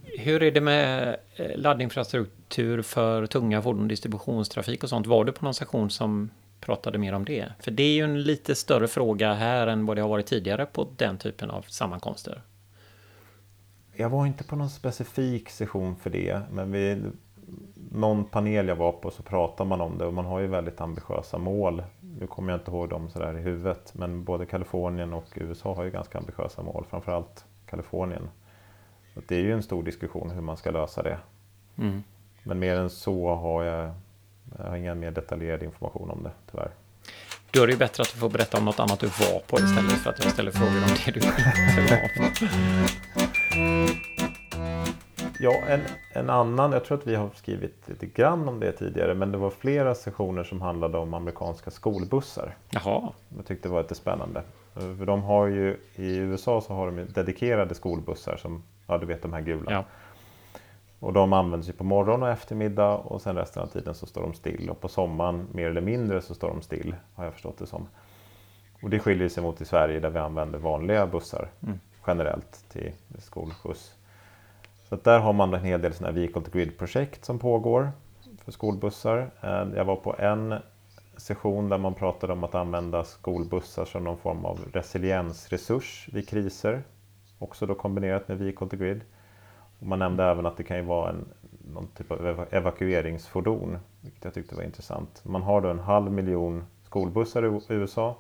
Nej. 0.04 0.18
Hur 0.20 0.44
är 0.44 0.52
det 0.52 0.62
med 0.62 1.18
eh, 1.36 1.58
laddinfrastruktur 1.58 2.82
för 2.82 3.26
tunga 3.26 3.62
fordon, 3.62 3.88
distributionstrafik 3.88 4.84
och 4.84 4.90
sånt? 4.90 5.08
Var 5.08 5.26
du 5.26 5.32
på 5.32 5.46
någon 5.46 5.54
station 5.54 5.90
som 5.90 6.30
pratade 6.60 6.98
mer 6.98 7.14
om 7.14 7.26
det? 7.26 7.46
För 7.60 7.72
det 7.72 7.84
är 7.84 7.94
ju 7.94 8.04
en 8.04 8.24
lite 8.24 8.56
större 8.56 8.88
fråga 8.88 9.34
här 9.34 9.68
än 9.68 9.86
vad 9.86 9.98
det 9.98 10.02
har 10.02 10.10
varit 10.10 10.26
tidigare 10.26 10.66
på 10.66 10.88
den 10.98 11.18
typen 11.18 11.50
av 11.50 11.62
sammankomster 11.62 12.42
jag 13.98 14.10
var 14.10 14.26
inte 14.26 14.44
på 14.44 14.56
någon 14.56 14.70
specifik 14.70 15.50
session 15.50 15.96
för 15.96 16.10
det, 16.10 16.42
men 16.52 16.72
vid 16.72 17.12
någon 17.92 18.26
panel 18.26 18.68
jag 18.68 18.76
var 18.76 18.92
på 18.92 19.12
så 19.12 19.24
pratar 19.24 19.66
man 19.66 19.82
om 19.82 19.98
det 19.98 20.06
och 20.06 20.14
man 20.14 20.26
har 20.26 20.40
ju 20.40 20.48
väldigt 20.48 20.82
ambitiösa 20.82 21.38
mål. 21.38 21.84
Nu 22.00 22.28
kommer 22.28 22.54
jag 22.54 22.60
inte 22.60 22.72
ihåg 22.72 22.90
dem 22.90 23.10
sådär 23.10 23.38
i 23.38 23.42
huvudet, 23.42 23.94
men 23.94 24.24
både 24.24 24.46
Kalifornien 24.46 25.14
och 25.14 25.26
USA 25.36 25.76
har 25.76 25.84
ju 25.84 25.92
ganska 25.92 26.18
ambitiösa 26.18 26.64
mål, 26.64 26.86
framförallt 26.90 27.46
Kalifornien. 27.66 28.30
Så 29.14 29.22
det 29.28 29.36
är 29.36 29.42
ju 29.42 29.54
en 29.54 29.64
stor 29.64 29.84
diskussion 29.84 30.30
hur 30.30 30.42
man 30.42 30.58
ska 30.58 30.72
lösa 30.72 31.04
det. 31.04 31.18
Mm. 31.78 32.04
Men 32.44 32.60
mer 32.60 32.76
än 32.76 32.90
så 32.90 33.36
har 33.36 33.64
jag, 33.64 33.92
jag 34.58 34.66
har 34.66 34.76
ingen 34.76 35.00
mer 35.00 35.12
detaljerad 35.12 35.64
information 35.64 36.10
om 36.10 36.24
det, 36.24 36.32
tyvärr. 36.52 36.72
Då 37.52 37.64
är 37.64 37.68
det 37.68 37.74
ju 37.74 37.80
bättre 37.80 38.02
att 38.02 38.14
du 38.14 38.20
får 38.20 38.30
berätta 38.30 38.58
om 38.58 38.66
något 38.66 38.80
annat 38.80 39.00
du 39.00 39.08
var 39.08 39.40
på 39.40 39.60
istället 39.60 39.92
för 39.92 40.10
att 40.10 40.24
jag 40.24 40.34
ställer 40.34 40.52
frågor 40.52 40.84
om 40.84 40.90
det 41.06 41.12
du 41.12 41.20
inte 41.20 41.96
var 41.96 42.30
på. 43.20 43.28
Ja, 45.40 45.54
en, 45.68 45.82
en 46.14 46.30
annan, 46.30 46.72
jag 46.72 46.86
tror 46.86 46.98
att 46.98 47.08
vi 47.08 47.16
har 47.16 47.30
skrivit 47.36 47.90
lite 47.90 48.06
grann 48.06 48.50
om 48.50 48.60
det 48.60 48.72
tidigare, 48.72 49.14
men 49.14 49.32
det 49.32 49.38
var 49.38 49.50
flera 49.50 49.96
sessioner 49.96 50.44
som 50.44 50.62
handlade 50.62 50.98
om 50.98 51.14
amerikanska 51.14 51.72
skolbussar. 51.72 52.56
Jaha. 52.70 53.10
Jag 53.38 53.46
tyckte 53.46 53.68
det 53.68 53.74
var 53.74 53.82
lite 53.82 53.96
spännande. 53.96 54.44
För 54.74 55.06
de 55.06 55.24
har 55.24 55.48
ju, 55.48 55.78
i 55.96 56.16
USA 56.18 56.62
så 56.62 56.74
har 56.74 56.92
de 56.92 57.06
dedikerade 57.06 57.76
skolbussar 57.76 58.38
som, 58.38 58.64
ja 58.88 58.98
du 58.98 59.06
vet 59.06 59.22
de 59.22 59.34
här 59.34 59.42
gula. 59.42 59.72
Ja. 59.72 59.84
Och 61.00 61.14
de 61.14 61.34
används 61.34 61.70
ju 61.70 61.74
på 61.74 61.84
morgon 61.84 62.24
och 62.24 62.30
eftermiddag 62.30 62.96
och 62.96 63.22
sen 63.22 63.36
resten 63.36 63.64
av 63.64 63.68
tiden 63.68 63.96
så 63.96 64.06
står 64.06 64.22
de 64.22 64.34
still. 64.34 64.70
Och 64.70 64.82
på 64.82 64.88
sommaren 64.88 65.48
mer 65.52 65.70
eller 65.70 65.82
mindre 65.82 66.22
så 66.22 66.36
står 66.36 66.48
de 66.48 66.62
still, 66.62 66.96
har 67.16 67.24
jag 67.24 67.34
förstått 67.34 67.58
det 67.58 67.68
som. 67.68 67.88
Och 68.82 68.90
det 68.90 69.00
skiljer 69.00 69.30
sig 69.30 69.44
mot 69.44 69.62
i 69.62 69.66
Sverige 69.66 70.00
där 70.00 70.10
vi 70.10 70.20
använder 70.20 70.60
vanliga 70.60 71.08
bussar 71.08 71.50
mm 71.64 71.80
generellt 72.08 72.70
till 72.70 72.92
skolskjuts. 73.20 73.96
Så 74.90 74.96
där 74.96 75.20
har 75.20 75.34
man 75.34 75.54
en 75.54 75.64
hel 75.64 75.82
del 75.82 75.94
sådana 75.94 76.14
här 76.14 76.20
Vehicle 76.20 76.42
to 76.42 76.52
Grid-projekt 76.52 77.26
som 77.26 77.40
pågår 77.40 77.92
för 78.44 78.52
skolbussar. 78.52 79.32
Eh, 79.42 79.78
jag 79.78 79.86
var 79.86 79.96
på 79.96 80.16
en 80.20 80.56
session 81.18 81.70
där 81.70 81.78
man 81.78 81.94
pratade 81.94 82.34
om 82.34 82.44
att 82.44 82.56
använda 82.56 83.04
skolbussar 83.04 83.86
som 83.86 84.04
någon 84.04 84.18
form 84.18 84.46
av 84.46 84.60
resiliensresurs 84.74 86.10
vid 86.14 86.30
kriser. 86.30 86.84
Också 87.40 87.66
då 87.66 87.76
kombinerat 87.76 88.28
med 88.28 88.38
Vehicle 88.38 88.68
to 88.68 88.78
Grid. 88.78 89.02
Och 89.80 89.88
man 89.88 90.00
nämnde 90.00 90.24
även 90.24 90.46
att 90.46 90.58
det 90.58 90.64
kan 90.64 90.78
ju 90.78 90.84
vara 90.84 91.10
en, 91.10 91.26
någon 91.74 91.88
typ 91.88 92.12
av 92.12 92.46
evakueringsfordon, 92.52 93.78
vilket 94.02 94.24
jag 94.26 94.34
tyckte 94.34 94.56
var 94.56 94.64
intressant. 94.64 95.22
Man 95.26 95.44
har 95.44 95.62
då 95.62 95.70
en 95.70 95.80
halv 95.80 96.12
miljon 96.12 96.66
skolbussar 96.84 97.46
i 97.46 97.74
USA 97.74 98.18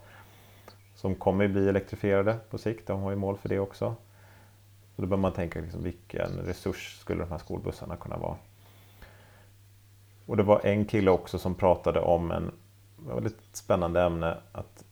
som 0.97 1.15
kommer 1.15 1.47
bli 1.47 1.69
elektrifierade 1.69 2.37
på 2.49 2.57
sikt. 2.57 2.87
De 2.87 3.01
har 3.01 3.09
ju 3.09 3.15
mål 3.15 3.37
för 3.37 3.49
det 3.49 3.59
också. 3.59 3.95
Och 4.95 5.01
då 5.01 5.05
bör 5.05 5.17
man 5.17 5.31
tänka 5.31 5.61
liksom, 5.61 5.83
vilken 5.83 6.29
resurs 6.29 6.99
skulle 6.99 7.23
de 7.23 7.31
här 7.31 7.37
skolbussarna 7.37 7.95
kunna 7.95 8.17
vara. 8.17 8.35
Och 10.25 10.37
det 10.37 10.43
var 10.43 10.65
en 10.65 10.85
kille 10.85 11.11
också 11.11 11.39
som 11.39 11.55
pratade 11.55 11.99
om 11.99 12.31
en 12.31 12.51
väldigt 12.97 13.37
spännande 13.53 14.01
ämne 14.01 14.37
att 14.51 14.83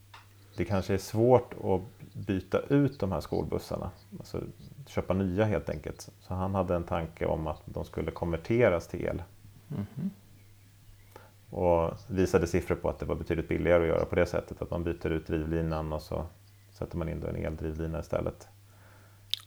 det 0.57 0.65
kanske 0.65 0.93
är 0.93 0.97
svårt 0.97 1.53
att 1.63 1.81
byta 2.13 2.59
ut 2.59 3.00
de 3.00 3.12
här 3.12 3.21
skolbussarna. 3.21 3.91
Alltså 4.19 4.41
köpa 4.88 5.13
nya 5.13 5.45
helt 5.45 5.69
enkelt. 5.69 6.09
Så 6.19 6.33
han 6.33 6.55
hade 6.55 6.75
en 6.75 6.83
tanke 6.83 7.25
om 7.25 7.47
att 7.47 7.62
de 7.65 7.85
skulle 7.85 8.12
konverteras 8.12 8.88
till 8.88 9.05
el. 9.05 9.24
Mm 9.69 9.85
-hmm. 9.95 10.09
Och 11.55 11.93
visade 12.07 12.47
siffror 12.47 12.75
på 12.75 12.89
att 12.89 13.00
det 13.00 13.05
var 13.05 13.15
betydligt 13.15 13.47
billigare 13.47 13.81
att 13.83 13.88
göra 13.88 14.05
på 14.05 14.15
det 14.15 14.25
sättet. 14.25 14.62
Att 14.62 14.71
man 14.71 14.83
byter 14.83 15.09
ut 15.09 15.27
drivlinan 15.27 15.93
och 15.93 16.01
så 16.01 16.25
sätter 16.71 16.97
man 16.97 17.09
in 17.09 17.24
en 17.24 17.35
eldrivlina 17.35 18.00
istället. 18.00 18.47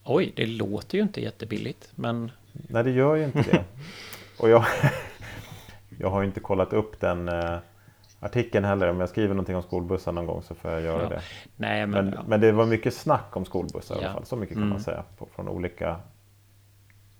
Oj, 0.04 0.32
det 0.36 0.46
låter 0.46 0.98
ju 0.98 1.02
inte 1.02 1.20
jättebilligt 1.20 1.92
men... 1.94 2.30
Nej, 2.52 2.84
det 2.84 2.90
gör 2.90 3.14
ju 3.14 3.24
inte 3.24 3.42
det. 3.42 3.64
och 4.38 4.48
jag, 4.48 4.64
jag 5.98 6.10
har 6.10 6.20
ju 6.20 6.26
inte 6.26 6.40
kollat 6.40 6.72
upp 6.72 7.00
den 7.00 7.28
eh, 7.28 7.58
artikeln 8.20 8.64
heller. 8.64 8.90
Om 8.90 9.00
jag 9.00 9.08
skriver 9.08 9.34
någonting 9.34 9.56
om 9.56 9.62
skolbussar 9.62 10.12
någon 10.12 10.26
gång 10.26 10.42
så 10.42 10.54
får 10.54 10.70
jag 10.70 10.82
göra 10.82 11.02
ja. 11.02 11.08
det. 11.08 11.22
Nej, 11.56 11.86
men, 11.86 12.04
men, 12.04 12.14
ja. 12.14 12.22
men, 12.26 12.40
det 12.40 12.52
var 12.52 12.66
mycket 12.66 12.94
snack 12.94 13.36
om 13.36 13.44
skolbussar 13.44 13.94
ja. 13.94 14.02
i 14.02 14.04
alla 14.04 14.14
fall. 14.14 14.24
Så 14.24 14.36
mycket 14.36 14.54
kan 14.54 14.62
mm. 14.62 14.72
man 14.72 14.80
säga 14.80 15.04
på, 15.18 15.28
från 15.34 15.48
olika, 15.48 15.96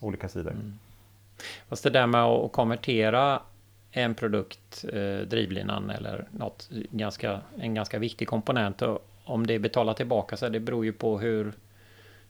olika 0.01 0.29
sidor. 0.29 0.51
Mm. 0.51 0.79
Fast 1.69 1.83
det 1.83 1.91
där 1.91 2.07
med 2.07 2.25
att 2.25 2.53
konvertera 2.53 3.41
en 4.05 4.15
produkt, 4.15 4.85
eh, 4.93 5.19
drivlinan 5.19 5.91
eller 5.91 6.25
något, 6.31 6.69
ganska, 6.91 7.41
en 7.59 7.75
ganska 7.75 7.99
viktig 7.99 8.29
komponent. 8.29 8.83
Och 8.83 9.09
om 9.25 9.47
det 9.47 9.59
betalar 9.59 9.95
tillbaka 9.95 10.37
sig, 10.37 10.51
det 10.51 10.61
beror 10.61 10.85
ju 10.85 10.93
på 10.93 11.19
hur 11.19 11.53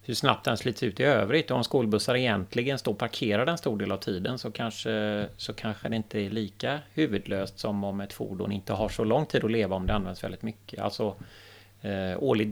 hur 0.09 0.15
snabbt 0.15 0.45
den 0.45 0.57
slits 0.57 0.83
ut 0.83 1.01
i 1.01 1.03
övrigt. 1.03 1.51
Och 1.51 1.57
om 1.57 1.65
skolbussar 1.65 2.17
egentligen 2.17 2.79
står 2.79 2.95
parkerade 2.95 3.51
en 3.51 3.59
stor 3.59 3.79
del 3.79 3.93
av 3.93 3.97
tiden 3.97 4.39
så 4.39 4.51
kanske, 4.51 5.27
så 5.37 5.53
kanske 5.53 5.89
det 5.89 5.97
inte 5.97 6.21
är 6.21 6.31
lika 6.31 6.79
huvudlöst 6.95 7.59
som 7.59 7.85
om 7.85 8.01
ett 8.01 8.13
fordon 8.13 8.53
inte 8.53 8.73
har 8.73 8.89
så 8.89 9.05
lång 9.05 9.27
tid 9.27 9.45
att 9.45 9.51
leva 9.51 9.77
om 9.77 9.87
det 9.87 9.95
används 9.95 10.25
väldigt 10.25 10.43
mycket. 10.43 10.81
Alltså 10.81 11.17
eh, 11.81 12.23
årlig 12.23 12.51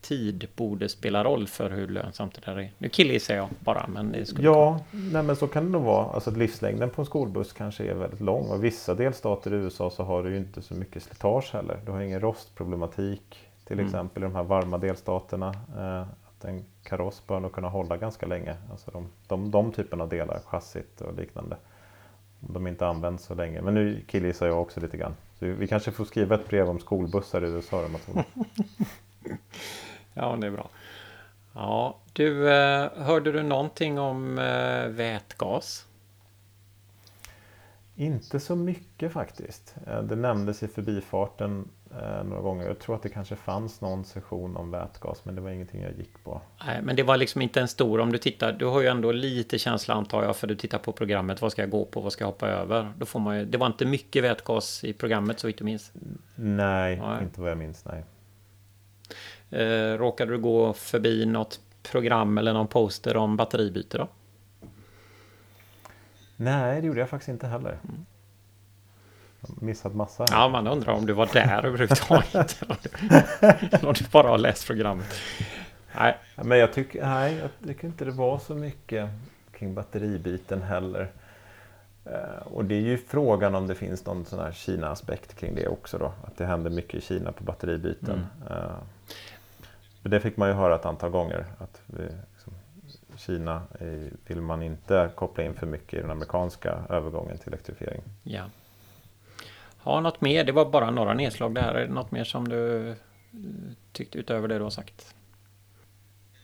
driftstid 0.00 0.48
borde 0.56 0.88
spela 0.88 1.24
roll 1.24 1.46
för 1.46 1.70
hur 1.70 1.88
lönsamt 1.88 2.34
det 2.34 2.52
där 2.52 2.58
är. 2.58 2.72
Nu 2.78 2.88
killgissar 2.88 3.34
jag 3.34 3.48
bara. 3.60 3.86
Men 3.86 4.12
det 4.12 4.26
skulle 4.26 4.48
ja, 4.48 4.80
nej, 4.90 5.22
men 5.22 5.36
så 5.36 5.46
kan 5.46 5.64
det 5.64 5.70
nog 5.70 5.82
vara. 5.82 6.06
Alltså 6.06 6.30
livslängden 6.30 6.90
på 6.90 7.02
en 7.02 7.06
skolbuss 7.06 7.52
kanske 7.52 7.84
är 7.84 7.94
väldigt 7.94 8.20
lång. 8.20 8.48
Och 8.48 8.64
vissa 8.64 8.94
delstater 8.94 9.54
i 9.54 9.56
USA 9.56 9.90
så 9.90 10.02
har 10.02 10.22
du 10.22 10.30
ju 10.30 10.36
inte 10.36 10.62
så 10.62 10.74
mycket 10.74 11.02
slitage 11.02 11.50
heller. 11.52 11.80
Du 11.86 11.92
har 11.92 12.00
ingen 12.00 12.20
rostproblematik 12.20 13.48
till 13.64 13.74
mm. 13.74 13.86
exempel 13.86 14.22
i 14.22 14.26
de 14.26 14.34
här 14.34 14.42
varma 14.42 14.78
delstaterna. 14.78 15.54
Eh, 15.78 16.06
en 16.42 16.64
kaross 16.82 17.22
bör 17.26 17.40
nog 17.40 17.52
kunna 17.52 17.68
hålla 17.68 17.96
ganska 17.96 18.26
länge. 18.26 18.56
Alltså 18.70 18.90
de, 18.90 19.08
de, 19.26 19.50
de 19.50 19.72
typen 19.72 20.00
av 20.00 20.08
delar, 20.08 20.40
chassit 20.44 21.00
och 21.00 21.14
liknande. 21.14 21.56
Om 22.40 22.54
de 22.54 22.66
inte 22.66 22.86
används 22.86 23.24
så 23.24 23.34
länge. 23.34 23.62
Men 23.62 23.74
nu 23.74 24.02
killgissar 24.06 24.46
jag 24.46 24.60
också 24.60 24.80
lite 24.80 24.96
grann. 24.96 25.14
Så 25.38 25.46
vi 25.46 25.66
kanske 25.66 25.90
får 25.90 26.04
skriva 26.04 26.34
ett 26.34 26.48
brev 26.48 26.68
om 26.68 26.78
skolbussar 26.78 27.44
i 27.44 27.48
USA. 27.48 27.88
ja, 30.14 30.36
det 30.40 30.46
är 30.46 30.50
bra. 30.50 30.70
Ja, 31.52 31.98
du, 32.12 32.52
eh, 32.52 32.90
hörde 32.96 33.32
du 33.32 33.42
någonting 33.42 33.98
om 33.98 34.38
eh, 34.38 34.86
vätgas? 34.88 35.86
Inte 37.96 38.40
så 38.40 38.56
mycket 38.56 39.12
faktiskt. 39.12 39.74
Eh, 39.86 40.02
det 40.02 40.16
nämndes 40.16 40.62
i 40.62 40.68
förbifarten 40.68 41.68
några 42.24 42.42
gånger. 42.42 42.66
Jag 42.66 42.78
tror 42.78 42.94
att 42.94 43.02
det 43.02 43.08
kanske 43.08 43.36
fanns 43.36 43.80
någon 43.80 44.04
session 44.04 44.56
om 44.56 44.70
vätgas 44.70 45.24
men 45.24 45.34
det 45.34 45.40
var 45.40 45.50
ingenting 45.50 45.82
jag 45.82 45.92
gick 45.92 46.24
på. 46.24 46.40
Nej, 46.66 46.82
men 46.82 46.96
det 46.96 47.02
var 47.02 47.16
liksom 47.16 47.42
inte 47.42 47.60
en 47.60 47.68
stor, 47.68 48.00
om 48.00 48.12
du 48.12 48.18
tittar, 48.18 48.52
du 48.52 48.66
har 48.66 48.80
ju 48.80 48.86
ändå 48.86 49.12
lite 49.12 49.58
känsla 49.58 49.94
antar 49.94 50.22
jag 50.22 50.36
för 50.36 50.46
du 50.46 50.54
tittar 50.56 50.78
på 50.78 50.92
programmet, 50.92 51.42
vad 51.42 51.52
ska 51.52 51.62
jag 51.62 51.70
gå 51.70 51.84
på, 51.84 52.00
vad 52.00 52.12
ska 52.12 52.22
jag 52.24 52.28
hoppa 52.28 52.48
över? 52.48 52.92
Då 52.98 53.06
får 53.06 53.20
man 53.20 53.38
ju, 53.38 53.44
det 53.44 53.58
var 53.58 53.66
inte 53.66 53.86
mycket 53.86 54.24
vätgas 54.24 54.84
i 54.84 54.92
programmet 54.92 55.40
så 55.40 55.46
vitt 55.46 55.58
du 55.58 55.64
minns? 55.64 55.92
Nej, 56.34 56.96
nej. 56.96 57.22
inte 57.22 57.40
vad 57.40 57.50
jag 57.50 57.58
minns, 57.58 57.84
nej. 57.84 58.04
Eh, 59.50 59.98
råkade 59.98 60.32
du 60.32 60.38
gå 60.38 60.72
förbi 60.72 61.26
något 61.26 61.60
program 61.82 62.38
eller 62.38 62.52
någon 62.52 62.68
poster 62.68 63.16
om 63.16 63.36
batteribyte 63.36 63.98
då? 63.98 64.08
Nej, 66.36 66.80
det 66.80 66.86
gjorde 66.86 67.00
jag 67.00 67.08
faktiskt 67.08 67.28
inte 67.28 67.46
heller. 67.46 67.78
Missat 69.40 69.94
massa. 69.94 70.24
Ja, 70.30 70.48
man 70.48 70.66
undrar 70.66 70.92
om 70.92 71.06
du 71.06 71.12
var 71.12 71.28
där 71.32 71.66
överhuvudtaget. 71.66 72.62
om 73.84 73.92
du 73.92 74.04
bara 74.12 74.28
har 74.28 74.38
läst 74.38 74.66
programmet. 74.66 75.14
Nej. 75.96 76.16
Men 76.36 76.58
jag 76.58 76.72
tycker, 76.72 77.06
nej, 77.06 77.36
jag 77.36 77.50
tycker 77.68 77.86
inte 77.86 78.04
det 78.04 78.10
var 78.10 78.38
så 78.38 78.54
mycket 78.54 79.08
kring 79.52 79.74
batteribiten 79.74 80.62
heller. 80.62 81.10
Eh, 82.04 82.46
och 82.46 82.64
det 82.64 82.74
är 82.74 82.80
ju 82.80 82.98
frågan 82.98 83.54
om 83.54 83.66
det 83.66 83.74
finns 83.74 84.06
någon 84.06 84.24
sån 84.24 84.38
här 84.38 84.52
Kina-aspekt 84.52 85.34
kring 85.34 85.54
det 85.54 85.68
också 85.68 85.98
då. 85.98 86.12
Att 86.24 86.36
det 86.36 86.46
händer 86.46 86.70
mycket 86.70 86.94
i 86.94 87.00
Kina 87.00 87.32
på 87.32 87.44
batteribyten. 87.44 88.26
Mm. 88.50 88.72
Det 90.02 90.20
fick 90.20 90.36
man 90.36 90.48
ju 90.48 90.54
höra 90.54 90.74
ett 90.74 90.84
antal 90.84 91.10
gånger. 91.10 91.44
Att 91.58 91.82
vi, 91.86 92.02
liksom, 92.02 92.52
Kina 93.16 93.62
är, 93.78 94.10
vill 94.26 94.40
man 94.40 94.62
inte 94.62 95.10
koppla 95.14 95.44
in 95.44 95.54
för 95.54 95.66
mycket 95.66 95.98
i 95.98 96.02
den 96.02 96.10
amerikanska 96.10 96.78
övergången 96.88 97.38
till 97.38 97.48
elektrifiering. 97.48 98.02
Ja. 98.22 98.44
Ja, 99.84 100.00
något 100.00 100.20
mer? 100.20 100.44
Det 100.44 100.52
var 100.52 100.70
bara 100.70 100.90
några 100.90 101.14
nedslag 101.14 101.54
där. 101.54 101.74
Är 101.74 101.86
det 101.86 101.92
något 101.92 102.10
mer 102.10 102.24
som 102.24 102.48
du 102.48 102.94
tyckte 103.92 104.18
utöver 104.18 104.48
det 104.48 104.58
du 104.58 104.62
har 104.62 104.70
sagt? 104.70 105.14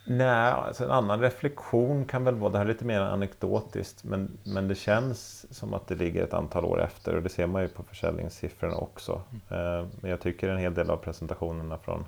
Nej, 0.08 0.52
alltså 0.52 0.84
en 0.84 0.90
annan 0.90 1.20
reflektion 1.20 2.04
kan 2.04 2.25
väl 2.25 2.34
vara, 2.34 2.52
det 2.52 2.58
här 2.58 2.64
är 2.64 2.68
lite 2.68 2.84
mer 2.84 3.00
anekdotiskt, 3.00 4.04
men, 4.04 4.38
men 4.44 4.68
det 4.68 4.75
känns 4.75 5.46
som 5.56 5.75
att 5.75 5.86
det 5.86 5.94
ligger 5.94 6.22
ett 6.22 6.34
antal 6.34 6.64
år 6.64 6.82
efter 6.82 7.16
och 7.16 7.22
det 7.22 7.28
ser 7.28 7.46
man 7.46 7.62
ju 7.62 7.68
på 7.68 7.82
försäljningssiffrorna 7.82 8.76
också. 8.76 9.22
Mm. 9.50 9.88
Men 10.00 10.10
jag 10.10 10.20
tycker 10.20 10.48
en 10.48 10.58
hel 10.58 10.75
del 10.75 10.90
av 10.90 10.96
presentationerna 10.96 11.78
från 11.78 12.04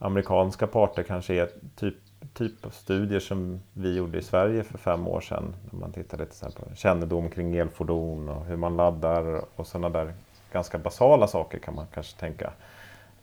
amerikanska 0.00 0.66
parter 0.66 1.02
kanske 1.02 1.34
är 1.34 1.48
typ, 1.76 1.94
typ 2.34 2.64
av 2.64 2.70
studier 2.70 3.20
som 3.20 3.60
vi 3.72 3.96
gjorde 3.96 4.18
i 4.18 4.22
Sverige 4.22 4.64
för 4.64 4.78
fem 4.78 5.08
år 5.08 5.20
sedan. 5.20 5.54
När 5.70 5.80
man 5.80 5.92
tittade 5.92 6.24
till 6.24 6.32
exempel 6.32 6.64
på 6.68 6.76
kännedom 6.76 7.30
kring 7.30 7.56
elfordon 7.56 8.28
och 8.28 8.44
hur 8.44 8.56
man 8.56 8.76
laddar 8.76 9.44
och 9.56 9.66
sådana 9.66 9.88
där 9.88 10.14
ganska 10.52 10.78
basala 10.78 11.26
saker 11.26 11.58
kan 11.58 11.74
man 11.74 11.86
kanske 11.94 12.20
tänka. 12.20 12.52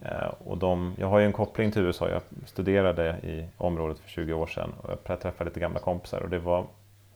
Eh, 0.01 0.31
och 0.45 0.57
de, 0.57 0.95
jag 0.97 1.07
har 1.07 1.19
ju 1.19 1.25
en 1.25 1.33
koppling 1.33 1.71
till 1.71 1.81
USA. 1.81 2.09
Jag 2.09 2.21
studerade 2.45 3.09
i 3.23 3.47
området 3.57 3.99
för 3.99 4.09
20 4.09 4.33
år 4.33 4.47
sedan 4.47 4.73
och 4.81 4.89
jag 4.89 5.19
träffade 5.21 5.49
lite 5.49 5.59
gamla 5.59 5.79
kompisar 5.79 6.19
och 6.19 6.29
det 6.29 6.39
var 6.39 6.65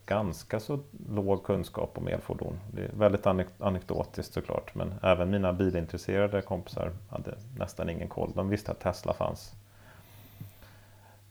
ganska 0.06 0.60
så 0.60 0.80
låg 1.08 1.44
kunskap 1.44 1.98
om 1.98 2.08
elfordon. 2.08 2.58
Det 2.74 2.82
är 2.82 2.90
väldigt 2.92 3.26
anekdotiskt 3.58 4.34
såklart 4.34 4.74
men 4.74 4.94
även 5.02 5.30
mina 5.30 5.52
bilintresserade 5.52 6.42
kompisar 6.42 6.92
hade 7.10 7.34
nästan 7.58 7.90
ingen 7.90 8.08
koll. 8.08 8.32
De 8.34 8.48
visste 8.48 8.70
att 8.70 8.80
Tesla 8.80 9.14
fanns. 9.14 9.52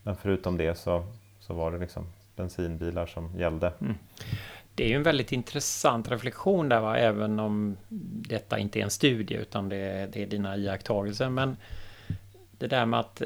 Men 0.03 0.15
förutom 0.15 0.57
det 0.57 0.77
så, 0.77 1.05
så 1.39 1.53
var 1.53 1.71
det 1.71 1.77
liksom 1.77 2.05
bensinbilar 2.35 3.05
som 3.05 3.31
gällde. 3.37 3.73
Mm. 3.81 3.95
Det 4.75 4.83
är 4.83 4.87
ju 4.87 4.95
en 4.95 5.03
väldigt 5.03 5.31
intressant 5.31 6.11
reflektion 6.11 6.69
där, 6.69 6.79
va? 6.81 6.97
även 6.97 7.39
om 7.39 7.77
detta 8.29 8.59
inte 8.59 8.79
är 8.79 8.83
en 8.83 8.89
studie 8.89 9.35
utan 9.35 9.69
det 9.69 9.75
är, 9.75 10.07
det 10.07 10.23
är 10.23 10.27
dina 10.27 10.57
iakttagelser. 10.57 11.29
Men 11.29 11.57
det 12.51 12.67
där 12.67 12.85
med 12.85 12.99
att 12.99 13.21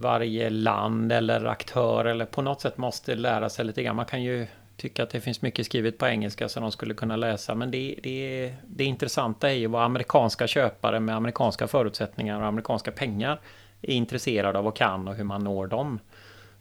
varje 0.00 0.50
land 0.50 1.12
eller 1.12 1.44
aktör 1.44 2.04
eller 2.04 2.24
på 2.24 2.42
något 2.42 2.60
sätt 2.60 2.78
måste 2.78 3.14
lära 3.14 3.48
sig 3.48 3.64
lite 3.64 3.82
grann. 3.82 3.96
Man 3.96 4.04
kan 4.04 4.22
ju 4.22 4.46
tycka 4.76 5.02
att 5.02 5.10
det 5.10 5.20
finns 5.20 5.42
mycket 5.42 5.66
skrivet 5.66 5.98
på 5.98 6.06
engelska 6.06 6.48
som 6.48 6.62
de 6.62 6.72
skulle 6.72 6.94
kunna 6.94 7.16
läsa. 7.16 7.54
Men 7.54 7.70
det, 7.70 7.94
det, 8.02 8.54
det 8.66 8.84
intressanta 8.84 9.50
är 9.50 9.54
ju 9.54 9.66
vad 9.66 9.82
amerikanska 9.82 10.46
köpare 10.46 11.00
med 11.00 11.16
amerikanska 11.16 11.66
förutsättningar 11.66 12.40
och 12.40 12.46
amerikanska 12.46 12.90
pengar 12.90 13.40
är 13.82 13.94
intresserade 13.94 14.58
av 14.58 14.66
och 14.66 14.76
kan 14.76 15.08
och 15.08 15.14
hur 15.14 15.24
man 15.24 15.44
når 15.44 15.66
dem. 15.66 15.98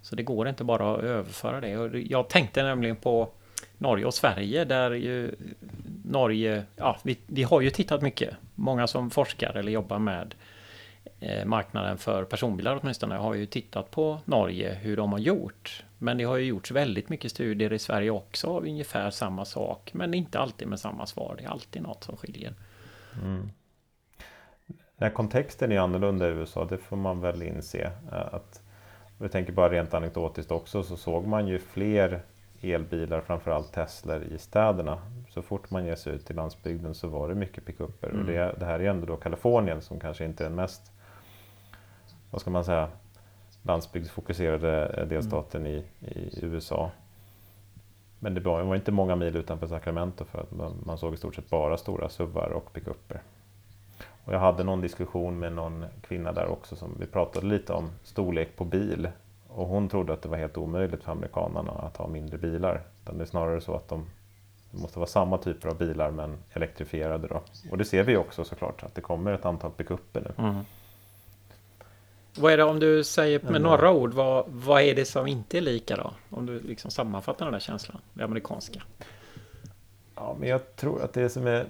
Så 0.01 0.15
det 0.15 0.23
går 0.23 0.47
inte 0.47 0.63
bara 0.63 0.95
att 0.95 1.03
överföra 1.03 1.61
det. 1.61 1.77
Och 1.77 1.99
jag 1.99 2.29
tänkte 2.29 2.63
nämligen 2.63 2.95
på 2.95 3.29
Norge 3.77 4.05
och 4.05 4.13
Sverige 4.13 4.65
där 4.65 4.91
ju 4.91 5.35
Norge, 6.05 6.63
ja 6.75 6.97
vi, 7.03 7.17
vi 7.27 7.43
har 7.43 7.61
ju 7.61 7.70
tittat 7.70 8.01
mycket. 8.01 8.35
Många 8.55 8.87
som 8.87 9.09
forskar 9.09 9.57
eller 9.57 9.72
jobbar 9.72 10.00
med 10.00 10.35
marknaden 11.46 11.98
för 11.98 12.24
personbilar 12.24 12.79
åtminstone 12.81 13.15
har 13.15 13.33
ju 13.33 13.46
tittat 13.46 13.91
på 13.91 14.20
Norge 14.25 14.74
hur 14.74 14.98
de 14.98 15.11
har 15.11 15.20
gjort. 15.20 15.83
Men 15.98 16.17
det 16.17 16.24
har 16.24 16.37
ju 16.37 16.46
gjorts 16.46 16.72
väldigt 16.72 17.09
mycket 17.09 17.31
studier 17.31 17.74
i 17.74 17.79
Sverige 17.79 18.09
också 18.09 18.48
av 18.48 18.63
ungefär 18.63 19.09
samma 19.09 19.46
sak. 19.46 19.91
Men 19.93 20.13
inte 20.13 20.39
alltid 20.39 20.67
med 20.67 20.79
samma 20.79 21.05
svar. 21.05 21.35
Det 21.37 21.43
är 21.43 21.50
alltid 21.50 21.81
något 21.81 22.03
som 22.03 22.17
skiljer. 22.17 22.53
Mm. 23.24 23.50
Den 24.98 25.11
kontexten 25.11 25.72
är 25.72 25.79
annorlunda 25.79 26.27
i 26.27 26.31
USA, 26.31 26.65
det 26.65 26.77
får 26.77 26.98
man 26.98 27.22
väl 27.22 27.43
inse. 27.43 27.91
Att, 28.11 28.61
vi 29.17 29.29
tänker 29.29 29.53
bara 29.53 29.70
rent 29.70 29.93
anekdotiskt 29.93 30.51
också, 30.51 30.83
så 30.83 30.98
såg 30.98 31.27
man 31.27 31.48
ju 31.48 31.59
fler 31.59 32.22
elbilar, 32.61 33.22
framförallt 33.22 33.74
Teslor 33.74 34.24
i 34.24 34.37
städerna. 34.37 35.01
Så 35.29 35.41
fort 35.41 35.70
man 35.72 35.85
ger 35.85 35.96
sig 35.96 36.13
ut 36.13 36.25
till 36.25 36.35
landsbygden 36.35 36.96
så 36.96 37.07
var 37.07 37.27
det 37.27 37.35
mycket 37.35 37.65
pickuper. 37.65 38.09
Mm. 38.09 38.20
Och 38.20 38.27
det, 38.27 38.55
det, 38.59 38.65
här 38.65 38.79
är 38.79 38.89
ändå 38.89 39.05
då 39.05 39.17
Kalifornien 39.17 39.81
som 39.81 40.00
kanske 40.00 40.25
inte 40.25 40.43
är 40.43 40.50
den 40.50 40.55
mest, 40.55 40.91
vad 42.31 42.42
ska 42.42 42.50
man 42.50 42.66
säga, 42.66 42.90
landsbygdsfokuserade 43.61 45.05
delstaten 45.09 45.66
mm. 45.66 45.72
i, 45.74 45.83
i 46.00 46.40
USA. 46.42 46.92
Men 48.20 48.33
det 48.33 48.42
var, 48.42 48.75
inte 48.75 48.92
många 48.92 49.16
mil 49.16 49.35
utanför 49.35 49.68
Sacramento 49.68 50.25
för 50.25 50.40
att 50.40 50.51
man, 50.51 50.74
man 50.85 50.98
såg 50.98 51.13
i 51.13 51.18
stort 51.18 51.35
sett 51.35 51.50
bara 51.50 51.77
stora 51.77 52.09
SUVar 52.09 52.50
och 52.50 52.74
pickuper. 52.74 53.22
Och 54.25 54.33
jag 54.33 54.40
hade 54.40 54.63
någon 54.63 54.81
diskussion 54.81 55.40
med 55.40 55.53
någon 55.53 55.85
kvinna 56.01 56.31
där 56.31 56.48
också 56.48 56.75
som 56.75 56.96
vi 57.00 57.05
pratade 57.05 57.46
lite 57.46 57.74
om 57.74 57.90
storlek 58.03 58.55
på 58.55 58.66
bil. 58.66 59.09
Och 59.48 59.68
hon 59.68 59.90
trodde 59.90 60.13
att 60.13 60.22
det 60.22 60.29
var 60.29 60.37
helt 60.37 60.57
omöjligt 60.57 61.03
för 61.03 61.11
amerikanerna 61.11 61.72
att 61.72 61.98
ha 61.98 62.07
mindre 62.07 62.37
bilar. 62.37 62.81
Utan 63.03 63.18
det 63.18 63.24
är 63.24 63.25
snarare 63.25 63.61
så 63.61 63.75
att 63.75 63.87
de 63.87 64.05
det 64.72 64.81
måste 64.81 65.00
vara 65.00 65.07
samma 65.07 65.37
typer 65.37 65.70
av 65.70 65.77
bilar 65.77 66.11
men 66.11 66.37
elektrifierade 66.53 67.27
då. 67.27 67.42
Och 67.72 67.77
det 67.77 67.85
ser 67.85 68.03
vi 68.03 68.18
också 68.18 68.44
såklart 68.44 68.83
att 68.83 68.96
det 68.96 69.01
kommer 69.01 69.33
ett 69.33 69.46
antal 69.46 69.72
pickuper 69.72 70.22
nu. 70.22 70.44
Mm. 70.44 70.63
Vad 72.39 72.53
är 72.53 72.57
det 72.57 72.63
om 72.63 72.79
du 72.79 73.03
säger 73.03 73.39
med 73.39 73.61
några 73.61 73.91
ord, 73.91 74.13
vad, 74.13 74.45
vad 74.47 74.81
är 74.81 74.95
det 74.95 75.05
som 75.05 75.27
inte 75.27 75.57
är 75.57 75.61
lika 75.61 75.95
då? 75.95 76.13
Om 76.29 76.45
du 76.45 76.59
liksom 76.59 76.91
sammanfattar 76.91 77.45
den 77.45 77.53
där 77.53 77.59
känslan, 77.59 78.01
det 78.13 78.23
amerikanska. 78.23 78.81
Ja, 80.15 80.35
men 80.39 80.50
jag 80.50 80.75
tror 80.75 81.01
att 81.01 81.13
det 81.13 81.29
som 81.29 81.47
är 81.47 81.65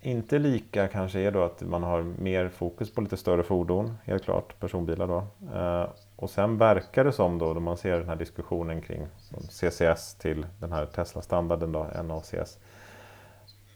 inte 0.00 0.38
lika 0.38 0.88
kanske 0.88 1.20
är 1.20 1.30
då 1.30 1.42
att 1.42 1.60
man 1.60 1.82
har 1.82 2.02
mer 2.02 2.48
fokus 2.48 2.90
på 2.90 3.00
lite 3.00 3.16
större 3.16 3.42
fordon, 3.42 3.98
helt 4.04 4.24
klart, 4.24 4.60
personbilar 4.60 5.06
då. 5.06 5.26
Eh, 5.54 5.90
och 6.16 6.30
sen 6.30 6.58
verkar 6.58 7.04
det 7.04 7.12
som 7.12 7.38
då, 7.38 7.54
då 7.54 7.60
man 7.60 7.76
ser 7.76 7.98
den 7.98 8.08
här 8.08 8.16
diskussionen 8.16 8.82
kring 8.82 9.06
CCS 9.50 10.14
till 10.14 10.46
den 10.60 10.72
här 10.72 10.86
Tesla-standarden 10.86 11.72
då, 11.72 11.86
NACS. 12.04 12.58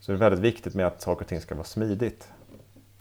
Så 0.00 0.12
det 0.12 0.16
är 0.16 0.20
väldigt 0.20 0.40
viktigt 0.40 0.74
med 0.74 0.87
att 0.87 1.00
saker 1.00 1.24
och 1.24 1.28
ting 1.28 1.40
ska 1.40 1.55
vara 1.55 1.64
smidigt. 1.64 2.28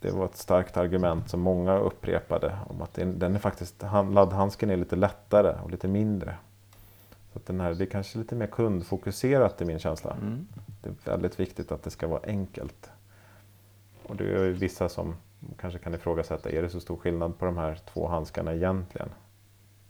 Det 0.01 0.11
var 0.11 0.25
ett 0.25 0.37
starkt 0.37 0.77
argument 0.77 1.29
som 1.29 1.41
många 1.41 1.77
upprepade 1.77 2.57
om 2.67 2.81
att 2.81 2.93
den 2.93 3.35
är 3.35 3.39
faktiskt, 3.39 3.83
laddhandsken 4.11 4.69
är 4.69 4.77
lite 4.77 4.95
lättare 4.95 5.61
och 5.63 5.71
lite 5.71 5.87
mindre. 5.87 6.35
Så 7.33 7.39
den 7.45 7.59
här, 7.59 7.73
det 7.73 7.83
är 7.83 7.89
kanske 7.89 8.17
lite 8.17 8.35
mer 8.35 8.47
kundfokuserat 8.47 9.61
i 9.61 9.65
min 9.65 9.79
känsla. 9.79 10.13
Mm. 10.13 10.47
Det 10.81 10.89
är 10.89 11.11
väldigt 11.11 11.39
viktigt 11.39 11.71
att 11.71 11.83
det 11.83 11.89
ska 11.89 12.07
vara 12.07 12.21
enkelt. 12.23 12.89
Och 14.03 14.15
det 14.15 14.23
är 14.23 14.49
vissa 14.49 14.89
som 14.89 15.15
kanske 15.57 15.79
kan 15.79 15.93
ifrågasätta, 15.93 16.49
är 16.49 16.61
det 16.61 16.69
så 16.69 16.79
stor 16.79 16.97
skillnad 16.97 17.37
på 17.37 17.45
de 17.45 17.57
här 17.57 17.79
två 17.93 18.07
handskarna 18.07 18.53
egentligen? 18.53 19.09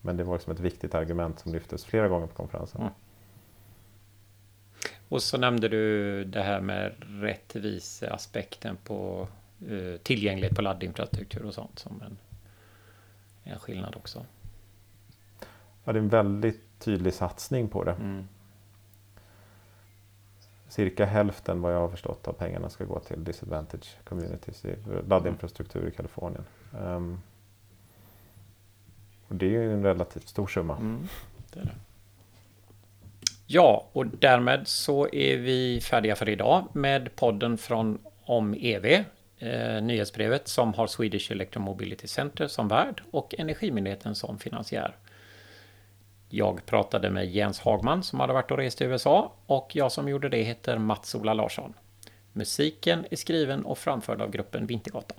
Men 0.01 0.17
det 0.17 0.23
var 0.23 0.33
liksom 0.33 0.53
ett 0.53 0.59
viktigt 0.59 0.95
argument 0.95 1.39
som 1.39 1.51
lyftes 1.51 1.85
flera 1.85 2.07
gånger 2.07 2.27
på 2.27 2.35
konferensen. 2.35 2.81
Mm. 2.81 2.93
Och 5.09 5.23
så 5.23 5.37
nämnde 5.37 5.67
du 5.67 6.23
det 6.23 6.41
här 6.41 6.61
med 6.61 6.93
rättviseaspekten 6.99 8.77
på 8.83 9.27
tillgänglighet 10.03 10.55
på 10.55 10.61
laddinfrastruktur 10.61 11.45
och 11.45 11.53
sånt 11.53 11.79
som 11.79 12.01
en, 12.01 12.17
en 13.43 13.59
skillnad 13.59 13.95
också. 13.95 14.25
Ja, 15.83 15.93
det 15.93 15.99
är 15.99 16.03
en 16.03 16.09
väldigt 16.09 16.79
tydlig 16.79 17.13
satsning 17.13 17.67
på 17.67 17.83
det. 17.83 17.91
Mm 17.91 18.27
cirka 20.71 21.05
hälften 21.05 21.61
vad 21.61 21.73
jag 21.73 21.79
har 21.79 21.89
förstått 21.89 22.27
av 22.27 22.33
pengarna 22.33 22.69
ska 22.69 22.85
gå 22.85 22.99
till 22.99 23.23
disadvantage 23.23 23.97
communities 24.03 24.65
i 24.65 24.75
laddinfrastruktur 25.07 25.87
i 25.87 25.91
Kalifornien. 25.91 26.43
Um, 26.79 27.21
och 29.27 29.35
det 29.35 29.45
är 29.45 29.61
ju 29.61 29.73
en 29.73 29.83
relativt 29.83 30.27
stor 30.27 30.47
summa. 30.47 30.75
Mm, 30.75 31.07
det 31.53 31.59
det. 31.59 31.75
Ja, 33.47 33.87
och 33.91 34.07
därmed 34.07 34.67
så 34.67 35.07
är 35.13 35.37
vi 35.37 35.81
färdiga 35.81 36.15
för 36.15 36.29
idag 36.29 36.67
med 36.73 37.15
podden 37.15 37.57
från 37.57 37.99
om 38.25 38.53
EV, 38.53 39.03
eh, 39.41 39.81
nyhetsbrevet 39.81 40.47
som 40.47 40.73
har 40.73 40.87
Swedish 40.87 41.31
Electromobility 41.31 42.07
Center 42.07 42.47
som 42.47 42.67
värd 42.67 43.03
och 43.11 43.35
Energimyndigheten 43.37 44.15
som 44.15 44.39
finansiär. 44.39 44.95
Jag 46.29 46.65
pratade 46.65 47.09
med 47.09 47.29
Jens 47.29 47.59
Hagman 47.59 48.03
som 48.03 48.19
hade 48.19 48.33
varit 48.33 48.51
och 48.51 48.57
rest 48.57 48.81
i 48.81 48.83
USA 48.83 49.33
och 49.45 49.71
jag 49.75 49.91
som 49.91 50.09
gjorde 50.09 50.29
det 50.29 50.43
heter 50.43 50.77
Mats-Ola 50.77 51.33
Larsson. 51.33 51.73
Musiken 52.33 53.05
är 53.11 53.15
skriven 53.15 53.65
och 53.65 53.77
framförd 53.77 54.21
av 54.21 54.31
gruppen 54.31 54.65
Vintergatan. 54.65 55.17